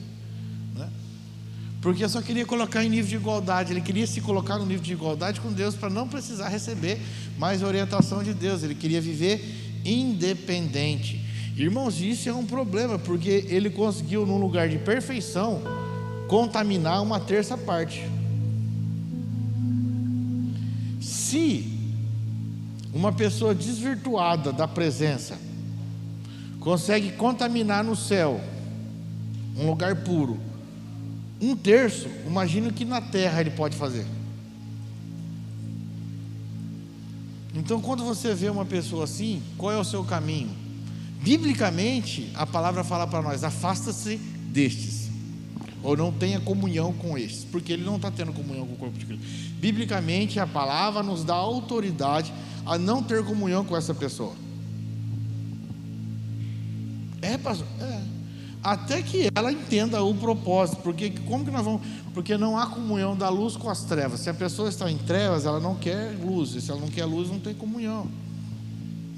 [1.85, 3.71] porque eu só queria colocar em nível de igualdade.
[3.71, 6.99] Ele queria se colocar no nível de igualdade com Deus para não precisar receber
[7.37, 8.63] mais orientação de Deus.
[8.63, 9.45] Ele queria viver
[9.85, 11.21] independente.
[11.55, 15.61] Irmãos, isso é um problema, porque ele conseguiu, num lugar de perfeição,
[16.27, 18.03] contaminar uma terça parte.
[21.03, 21.71] Se
[22.95, 25.37] uma pessoa desvirtuada da presença
[26.61, 28.41] consegue contaminar no céu
[29.55, 30.54] um lugar puro,
[31.41, 34.07] um terço, imagina o que na terra ele pode fazer.
[37.55, 40.51] Então, quando você vê uma pessoa assim, qual é o seu caminho?
[41.23, 44.17] Biblicamente, a palavra fala para nós: afasta-se
[44.51, 45.09] destes,
[45.83, 48.99] ou não tenha comunhão com estes, porque ele não está tendo comunhão com o corpo
[48.99, 49.25] de Cristo.
[49.59, 52.33] Biblicamente, a palavra nos dá autoridade
[52.67, 54.35] a não ter comunhão com essa pessoa.
[57.23, 57.67] É, pastor?
[57.81, 58.03] É.
[58.65, 61.83] Até que ela entenda o propósito, porque como que nós vamos?
[62.15, 64.21] Porque não há comunhão da luz com as trevas.
[64.21, 66.55] Se a pessoa está em trevas, ela não quer luz.
[66.55, 68.07] E se ela não quer luz, não tem comunhão.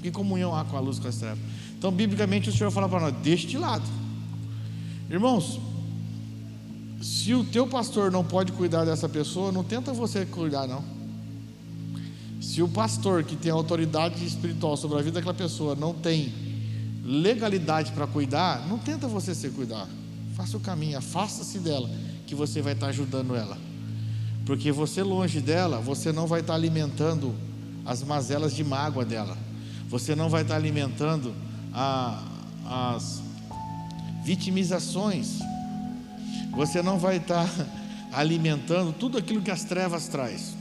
[0.01, 1.39] Que comunhão há com a luz com as trevas?
[1.77, 3.85] Então, biblicamente, o Senhor fala para nós: deixe de lado.
[5.09, 5.61] Irmãos,
[7.01, 10.83] se o teu pastor não pode cuidar dessa pessoa, não tenta você cuidar, não.
[12.41, 16.46] Se o pastor que tem autoridade espiritual sobre a vida daquela pessoa não tem
[17.07, 19.87] legalidade para cuidar, não tenta você se cuidar.
[20.35, 21.89] Faça o caminho, afasta-se dela,
[22.27, 23.57] que você vai estar ajudando ela.
[24.45, 27.33] Porque você longe dela, você não vai estar alimentando
[27.85, 29.37] as mazelas de mágoa dela.
[29.87, 31.33] Você não vai estar alimentando
[31.73, 32.21] a,
[32.93, 33.21] as
[34.25, 35.39] vitimizações.
[36.51, 37.49] Você não vai estar
[38.11, 40.53] alimentando tudo aquilo que as trevas traz.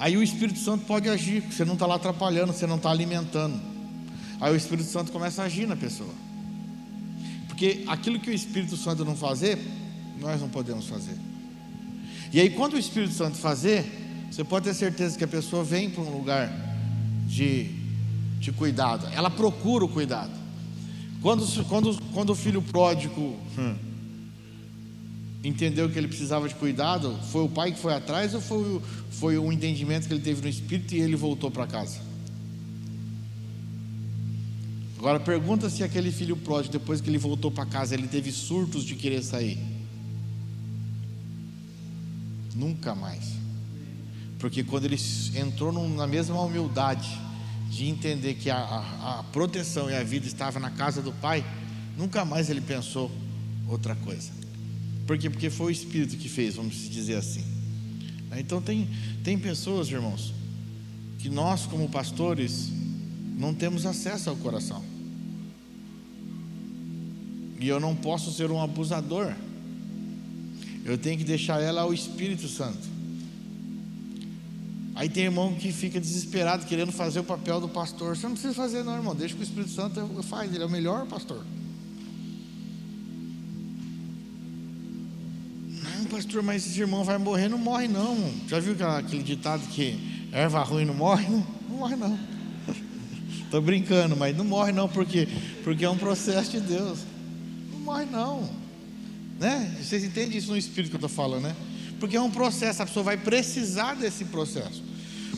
[0.00, 3.69] Aí o Espírito Santo pode agir, você não está lá atrapalhando, você não está alimentando.
[4.40, 6.14] Aí o Espírito Santo começa a agir na pessoa.
[7.46, 9.58] Porque aquilo que o Espírito Santo não fazer,
[10.18, 11.16] nós não podemos fazer.
[12.32, 13.84] E aí, quando o Espírito Santo fazer,
[14.30, 16.50] você pode ter certeza que a pessoa vem para um lugar
[17.26, 17.70] de,
[18.38, 20.30] de cuidado, ela procura o cuidado.
[21.20, 23.74] Quando, quando, quando o filho pródigo hum,
[25.44, 28.80] entendeu que ele precisava de cuidado, foi o pai que foi atrás ou foi,
[29.10, 32.09] foi o entendimento que ele teve no espírito e ele voltou para casa?
[35.00, 38.84] Agora pergunta se aquele filho pródigo, depois que ele voltou para casa, ele teve surtos
[38.84, 39.58] de querer sair.
[42.54, 43.32] Nunca mais.
[44.38, 44.98] Porque quando ele
[45.34, 47.08] entrou na mesma humildade
[47.70, 51.42] de entender que a, a, a proteção e a vida estava na casa do Pai,
[51.96, 53.10] nunca mais ele pensou
[53.66, 54.30] outra coisa.
[55.06, 55.30] Por quê?
[55.30, 57.42] Porque foi o Espírito que fez, vamos dizer assim.
[58.36, 58.86] Então tem,
[59.24, 60.34] tem pessoas, irmãos,
[61.18, 62.68] que nós como pastores
[63.38, 64.89] não temos acesso ao coração.
[67.60, 69.34] E eu não posso ser um abusador.
[70.84, 72.88] Eu tenho que deixar ela ao Espírito Santo.
[74.94, 78.16] Aí tem irmão que fica desesperado querendo fazer o papel do pastor.
[78.16, 79.14] Você não precisa fazer, não, irmão.
[79.14, 80.52] Deixa que o Espírito Santo faz.
[80.52, 81.44] Ele é o melhor pastor.
[85.68, 87.48] Não, pastor, mas esse irmão vai morrer.
[87.48, 88.32] Não morre, não.
[88.48, 91.28] Já viu aquele ditado que erva ruim não morre?
[91.28, 92.18] Não, não morre, não.
[93.44, 95.28] Estou brincando, mas não morre não, porque
[95.62, 97.09] porque é um processo de Deus.
[97.80, 98.48] Morre não,
[99.38, 99.76] né?
[99.82, 101.56] Vocês entendem isso no espírito que eu estou falando, né?
[101.98, 104.82] Porque é um processo, a pessoa vai precisar desse processo.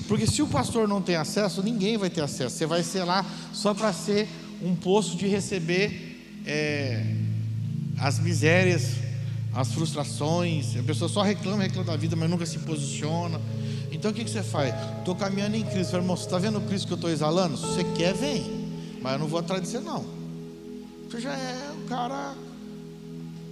[0.09, 2.57] Porque se o pastor não tem acesso, ninguém vai ter acesso.
[2.57, 4.29] Você vai ser lá só para ser
[4.63, 7.05] um poço de receber é,
[7.99, 8.97] as misérias,
[9.55, 10.77] as frustrações.
[10.77, 13.41] A pessoa só reclama, reclama da vida, mas nunca se posiciona.
[13.91, 14.75] Então o que, que você faz?
[14.99, 15.97] Estou caminhando em Cristo.
[15.97, 17.57] Irmão, você está vendo o Cristo que eu estou exalando?
[17.57, 18.45] Se você quer, vem.
[19.01, 20.05] Mas eu não vou atrás de você, não.
[21.09, 22.35] Você já é cara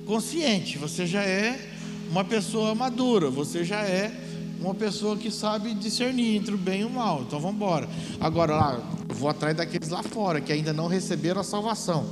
[0.06, 0.78] consciente.
[0.78, 1.70] Você já é
[2.10, 3.30] uma pessoa madura.
[3.30, 4.12] Você já é
[4.60, 7.22] uma pessoa que sabe discernir entre o bem e o mal.
[7.22, 7.88] Então vamos embora.
[8.20, 12.06] Agora, lá, vou atrás daqueles lá fora que ainda não receberam a salvação.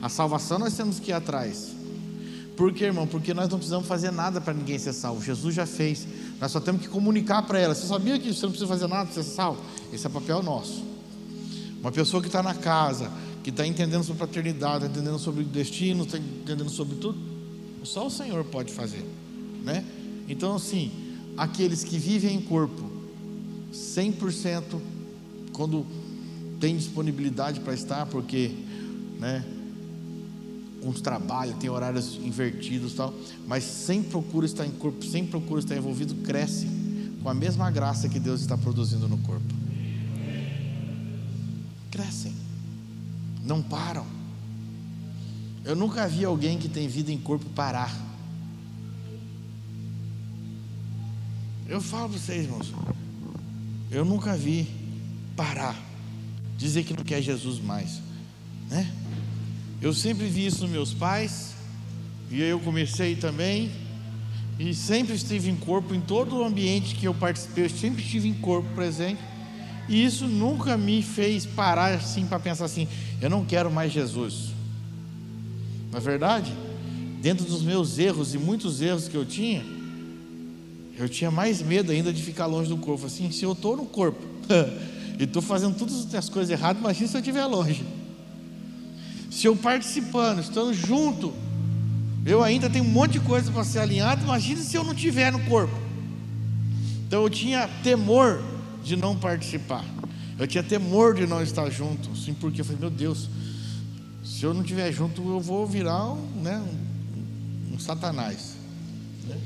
[0.00, 1.72] A salvação nós temos que ir atrás.
[2.56, 3.06] Por quê, irmão?
[3.06, 5.22] Porque nós não precisamos fazer nada para ninguém ser salvo.
[5.22, 6.06] Jesus já fez.
[6.40, 7.74] Nós só temos que comunicar para ela.
[7.74, 9.62] Você sabia que você não precisa fazer nada para ser salvo?
[9.92, 10.82] Esse é papel nosso.
[11.80, 13.10] Uma pessoa que está na casa,
[13.42, 17.18] que está entendendo sobre paternidade, está entendendo sobre destino, está entendendo sobre tudo,
[17.82, 19.04] só o Senhor pode fazer,
[19.64, 19.84] né?
[20.28, 20.90] Então, assim,
[21.36, 22.90] aqueles que vivem em corpo,
[23.72, 24.80] 100%,
[25.52, 25.84] quando
[26.60, 28.52] tem disponibilidade para estar, porque,
[29.18, 29.44] né?
[30.84, 33.14] uns trabalham, tem horários invertidos tal,
[33.46, 36.66] mas sem procura estar em corpo, sem procura estar envolvido, cresce
[37.22, 39.61] com a mesma graça que Deus está produzindo no corpo.
[43.44, 44.06] Não param.
[45.64, 47.94] Eu nunca vi alguém que tem vida em corpo parar.
[51.68, 52.72] Eu falo para vocês, irmãos,
[53.90, 54.68] eu nunca vi
[55.36, 55.80] parar,
[56.58, 58.00] dizer que não quer Jesus mais.
[58.68, 58.90] Né?
[59.80, 61.54] Eu sempre vi isso nos meus pais,
[62.30, 63.70] e eu comecei também,
[64.58, 68.28] e sempre estive em corpo, em todo o ambiente que eu participei, eu sempre estive
[68.28, 69.20] em corpo presente,
[69.88, 72.86] e isso nunca me fez parar assim para pensar assim:
[73.20, 74.50] eu não quero mais Jesus.
[75.90, 76.52] Na é verdade,
[77.20, 79.62] dentro dos meus erros e muitos erros que eu tinha,
[80.98, 83.06] eu tinha mais medo ainda de ficar longe do corpo.
[83.06, 84.20] Assim, se eu estou no corpo
[85.18, 87.84] e estou fazendo todas as coisas erradas, imagina se eu estiver longe.
[89.30, 91.32] Se eu participando, estando junto,
[92.24, 95.32] eu ainda tenho um monte de coisa para ser alinhado, imagina se eu não estiver
[95.32, 95.74] no corpo.
[97.06, 98.42] Então eu tinha temor
[98.82, 99.84] de não participar.
[100.38, 103.28] Eu tinha temor de não estar junto, assim, porque eu falei, meu Deus,
[104.24, 108.56] se eu não estiver junto, eu vou virar um, né, um, um satanás.
[109.24, 109.36] Né?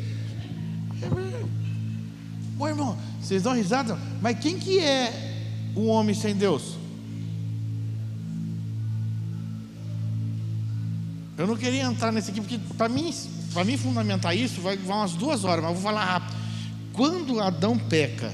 [2.66, 6.76] Irmão, vocês dão risada, mas quem que é um homem sem Deus?
[11.36, 13.12] Eu não queria entrar nesse aqui, porque para mim,
[13.52, 16.36] para mim fundamentar isso, vai, vai umas duas horas, mas eu vou falar rápido.
[16.92, 18.32] Quando Adão peca,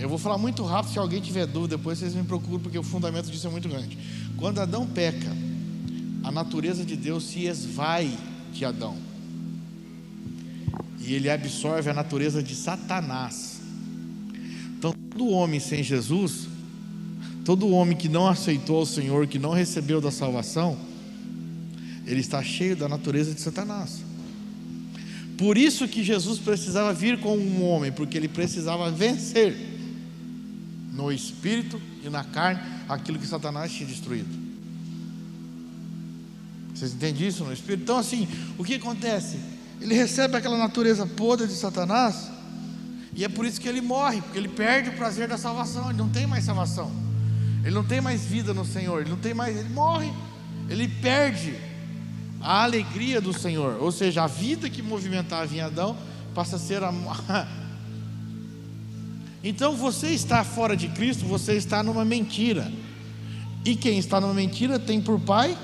[0.00, 2.82] eu vou falar muito rápido, se alguém tiver dúvida, depois vocês me procuram, porque o
[2.82, 3.98] fundamento disso é muito grande.
[4.36, 5.36] Quando Adão peca,
[6.22, 8.16] a natureza de Deus se esvai
[8.52, 8.96] de Adão.
[11.00, 13.60] E ele absorve a natureza de Satanás.
[14.78, 16.46] Então, todo homem sem Jesus,
[17.44, 20.78] todo homem que não aceitou o Senhor, que não recebeu da salvação,
[22.06, 24.04] ele está cheio da natureza de Satanás.
[25.36, 29.77] Por isso que Jesus precisava vir como um homem, porque ele precisava vencer
[30.98, 34.28] no espírito e na carne aquilo que Satanás tinha destruído.
[36.74, 37.84] Vocês entendem isso no espírito?
[37.84, 38.26] Então, assim,
[38.58, 39.38] o que acontece?
[39.80, 42.28] Ele recebe aquela natureza podre de Satanás,
[43.14, 45.98] e é por isso que ele morre, porque ele perde o prazer da salvação, ele
[45.98, 46.90] não tem mais salvação,
[47.64, 50.12] ele não tem mais vida no Senhor, ele não tem mais, ele morre,
[50.68, 51.54] ele perde
[52.40, 55.96] a alegria do Senhor, ou seja, a vida que movimentava em Adão
[56.34, 56.90] passa a ser a,
[59.42, 62.70] Então você está fora de Cristo, você está numa mentira.
[63.64, 65.56] E quem está numa mentira tem por pai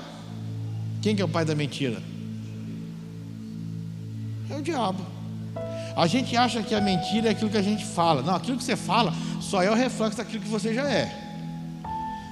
[1.05, 2.01] quem que é o pai da mentira?
[4.49, 5.05] É o diabo.
[5.95, 8.23] A gente acha que a mentira é aquilo que a gente fala.
[8.23, 11.15] Não, aquilo que você fala só é o reflexo daquilo que você já é.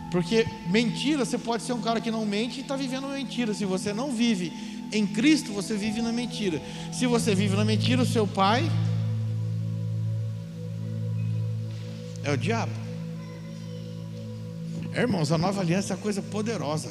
[0.10, 3.54] Porque mentira, você pode ser um cara que não mente e está vivendo uma mentira.
[3.54, 4.52] Se você não vive
[4.92, 6.60] em Cristo, você vive na mentira.
[6.92, 8.68] Se você vive na mentira, o seu pai
[12.24, 12.72] É o diabo.
[14.96, 16.90] Irmãos, a nova aliança é uma coisa poderosa.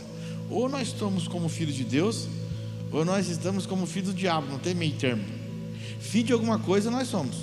[0.50, 2.28] Ou nós estamos como filhos de Deus,
[2.90, 5.24] ou nós estamos como filhos do diabo, não tem meio termo.
[6.00, 7.36] Filho de alguma coisa nós somos.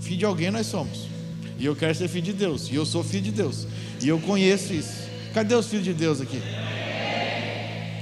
[0.00, 1.06] Filho de alguém nós somos.
[1.58, 2.68] E eu quero ser filho de Deus.
[2.70, 3.66] E eu sou filho de Deus.
[4.02, 5.06] E eu conheço isso.
[5.34, 6.40] Cadê os filhos de Deus aqui?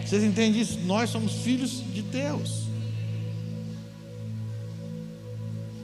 [0.05, 0.79] Vocês entendem isso?
[0.81, 2.65] Nós somos filhos de Deus.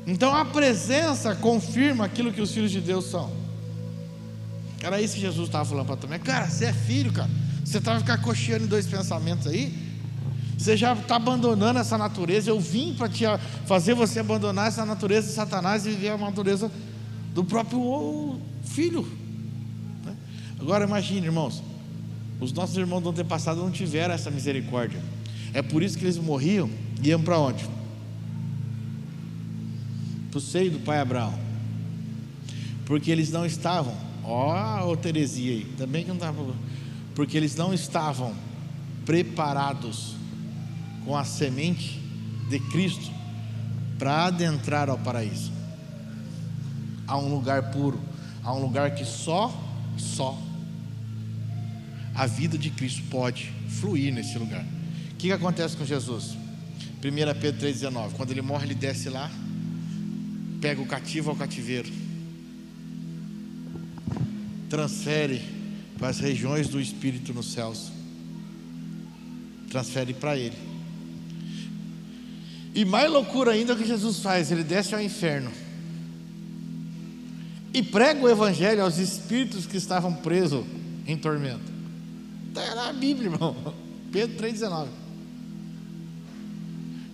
[0.07, 3.39] Então a presença confirma aquilo que os filhos de Deus são.
[4.83, 6.18] Era isso que Jesus estava falando para Tomé.
[6.18, 7.31] Cara, você é filho, cara.
[7.64, 9.72] Você estava tá ficar cocheando em dois pensamentos aí.
[10.57, 12.51] Você já está abandonando essa natureza.
[12.51, 13.24] Eu vim para te
[13.66, 16.70] fazer você abandonar essa natureza de Satanás e viver a natureza
[17.35, 19.07] do próprio filho.
[20.05, 20.16] Né?
[20.59, 21.62] Agora imagine, irmãos.
[22.40, 25.01] Os nossos irmãos do antepassado não tiveram essa misericórdia.
[25.52, 26.70] É por isso que eles morriam
[27.02, 27.69] e iam para onde?
[30.31, 31.35] Para o seio do pai Abraão.
[32.86, 33.94] Porque eles não estavam
[34.24, 36.55] Ó, oh, Teresia aí, também que não estava.
[37.14, 38.34] Porque eles não estavam
[39.05, 40.14] preparados
[41.05, 42.01] com a semente
[42.48, 43.10] de Cristo
[43.98, 45.51] para adentrar ao paraíso.
[47.06, 48.01] A um lugar puro,
[48.42, 49.52] a um lugar que só,
[49.97, 50.38] só
[52.14, 54.64] a vida de Cristo pode fluir nesse lugar.
[55.12, 56.36] O que, que acontece com Jesus?
[57.02, 59.30] 1 Pedro 3,19: quando ele morre, ele desce lá,
[60.60, 61.90] pega o cativo ao cativeiro
[64.70, 65.42] transfere
[65.98, 67.90] para as regiões do Espírito nos céus.
[69.68, 70.56] Transfere para Ele.
[72.74, 75.51] E mais loucura ainda que Jesus faz, ele desce ao inferno
[77.72, 80.64] e prega o Evangelho aos espíritos que estavam presos
[81.06, 81.70] em tormento.
[82.48, 83.56] Está na Bíblia, irmão.
[84.10, 84.88] Pedro 3,19.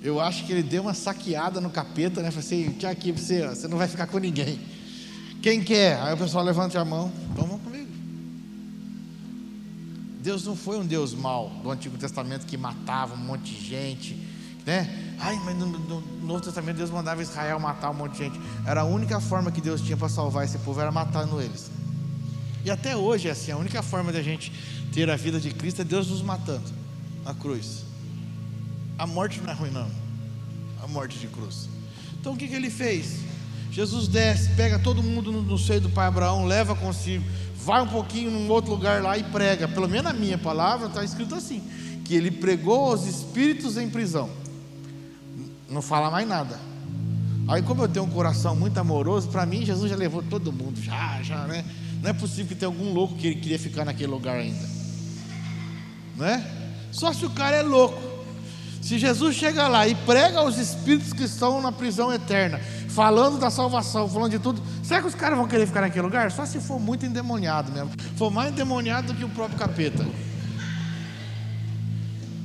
[0.02, 2.30] Eu acho que ele deu uma saqueada no capeta, né?
[2.30, 4.58] Falei assim: aqui você, você não vai ficar com ninguém.
[5.42, 5.98] Quem quer?
[6.00, 7.45] Aí o pessoal levanta a mão, vamos.
[10.26, 14.16] Deus não foi um Deus mau do Antigo Testamento que matava um monte de gente,
[14.66, 15.14] né?
[15.20, 18.40] Ai, mas no, no, Novo Testamento Deus mandava Israel matar um monte de gente.
[18.66, 21.70] Era a única forma que Deus tinha para salvar esse povo, era matando eles.
[22.64, 24.52] E até hoje é assim, a única forma de a gente
[24.92, 26.72] ter a vida de Cristo é Deus nos matando
[27.24, 27.84] na cruz.
[28.98, 29.88] A morte não é ruim, não.
[30.82, 31.68] A morte de cruz.
[32.18, 33.20] Então o que, que ele fez?
[33.70, 37.24] Jesus desce, pega todo mundo no, no seio do pai Abraão, leva consigo,
[37.66, 39.66] vai um pouquinho num outro lugar lá e prega.
[39.66, 41.60] Pelo menos na minha palavra está escrito assim:
[42.04, 44.30] que ele pregou aos espíritos em prisão.
[45.68, 46.60] Não fala mais nada.
[47.48, 50.80] Aí, como eu tenho um coração muito amoroso, para mim Jesus já levou todo mundo,
[50.80, 51.64] já, já, né?
[52.00, 54.68] Não é possível que tenha algum louco que ele queria ficar naquele lugar ainda,
[56.16, 56.44] né?
[56.92, 58.00] Só se o cara é louco.
[58.80, 62.60] Se Jesus chega lá e prega aos espíritos que estão na prisão eterna,
[62.96, 66.32] falando da salvação, falando de tudo, será que os caras vão querer ficar naquele lugar?
[66.32, 70.08] Só se for muito endemoniado mesmo, for mais endemoniado do que o próprio capeta.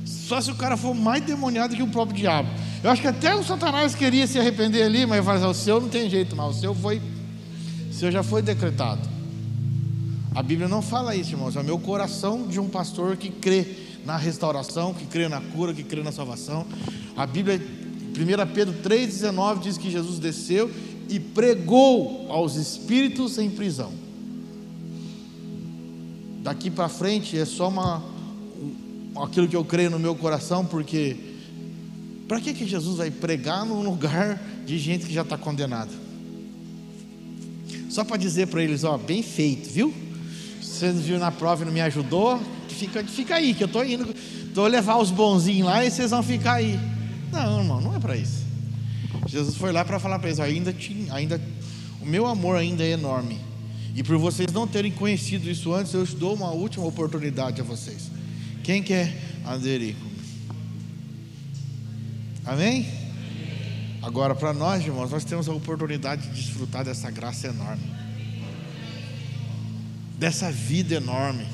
[0.04, 2.50] Só se o cara for mais demoniado que o próprio diabo.
[2.84, 5.88] Eu acho que até o Satanás queria se arrepender ali, mas fazer o seu não
[5.88, 7.00] tem jeito, mas o seu foi,
[7.90, 9.08] o seu já foi decretado.
[10.34, 11.56] A Bíblia não fala isso, irmãos.
[11.56, 13.74] É o meu coração de um pastor que crê
[14.04, 16.66] na restauração, que crê na cura, que crê na salvação.
[17.16, 17.58] A Bíblia,
[18.12, 20.70] 1 Pedro 3,19 diz que Jesus desceu
[21.08, 23.92] e pregou aos espíritos em prisão.
[26.42, 28.02] Daqui para frente é só uma,
[29.22, 31.16] aquilo que eu creio no meu coração, porque
[32.28, 35.90] para que, que Jesus vai pregar num lugar de gente que já está condenada?
[37.88, 39.92] Só para dizer para eles, ó, bem feito, viu?
[40.60, 44.14] Você viu na prova e não me ajudou, fica, fica aí, que eu estou indo,
[44.48, 46.78] estou levar os bonzinhos lá e vocês vão ficar aí.
[47.32, 48.44] Não, irmão, não é para isso.
[49.26, 51.40] Jesus foi lá para falar para eles, ainda, tinha, ainda,
[52.00, 53.40] o meu amor ainda é enorme.
[53.94, 58.10] E por vocês não terem conhecido isso antes, eu dou uma última oportunidade a vocês.
[58.62, 59.96] Quem quer aderir?
[62.44, 62.86] Amém?
[64.02, 67.84] Agora, para nós, irmãos, nós temos a oportunidade de desfrutar dessa graça enorme,
[70.18, 71.46] dessa vida enorme.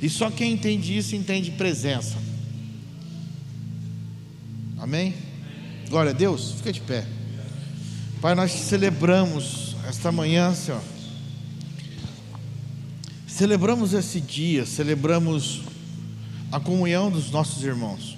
[0.00, 2.29] E só quem entende isso entende presença.
[4.80, 5.14] Amém?
[5.90, 7.04] Glória a Deus, fica de pé.
[8.22, 10.80] Pai, nós celebramos esta manhã, Senhor.
[13.26, 15.62] Celebramos esse dia, celebramos
[16.50, 18.16] a comunhão dos nossos irmãos.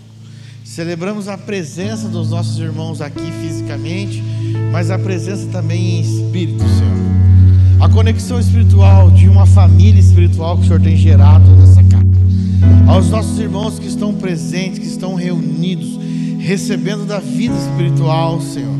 [0.65, 4.23] Celebramos a presença dos nossos irmãos aqui fisicamente,
[4.71, 7.83] mas a presença também em espírito, Senhor.
[7.85, 12.07] A conexão espiritual de uma família espiritual que o Senhor tem gerado nessa casa.
[12.87, 15.99] Aos nossos irmãos que estão presentes, que estão reunidos,
[16.43, 18.77] recebendo da vida espiritual, Senhor.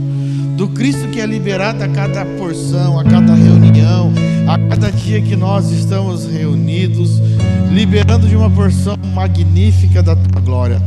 [0.57, 4.13] Do Cristo que é liberado a cada porção, a cada reunião,
[4.49, 7.21] a cada dia que nós estamos reunidos,
[7.73, 10.83] liberando de uma porção magnífica da tua glória.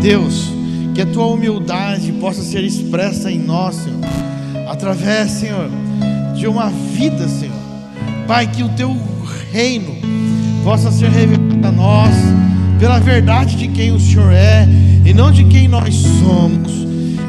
[0.00, 0.50] Deus,
[0.94, 4.00] que a tua humildade possa ser expressa em nós, Senhor,
[4.68, 5.68] através, Senhor,
[6.36, 7.56] de uma vida, Senhor.
[8.26, 8.96] Pai, que o teu
[9.52, 9.94] reino
[10.62, 12.14] possa ser revelado a nós
[12.78, 14.66] pela verdade de quem o Senhor é
[15.04, 16.84] e não de quem nós somos.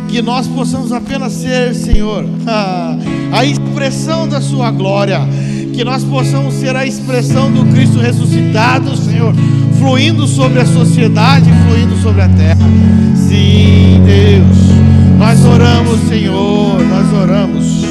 [0.08, 2.26] Que nós possamos apenas ser, Senhor,
[3.32, 5.20] a expressão da Sua glória.
[5.74, 9.34] Que nós possamos ser a expressão do Cristo ressuscitado, Senhor,
[9.78, 12.66] fluindo sobre a sociedade, fluindo sobre a terra.
[13.28, 17.86] Sim, Deus, nós oramos, Senhor, nós oramos.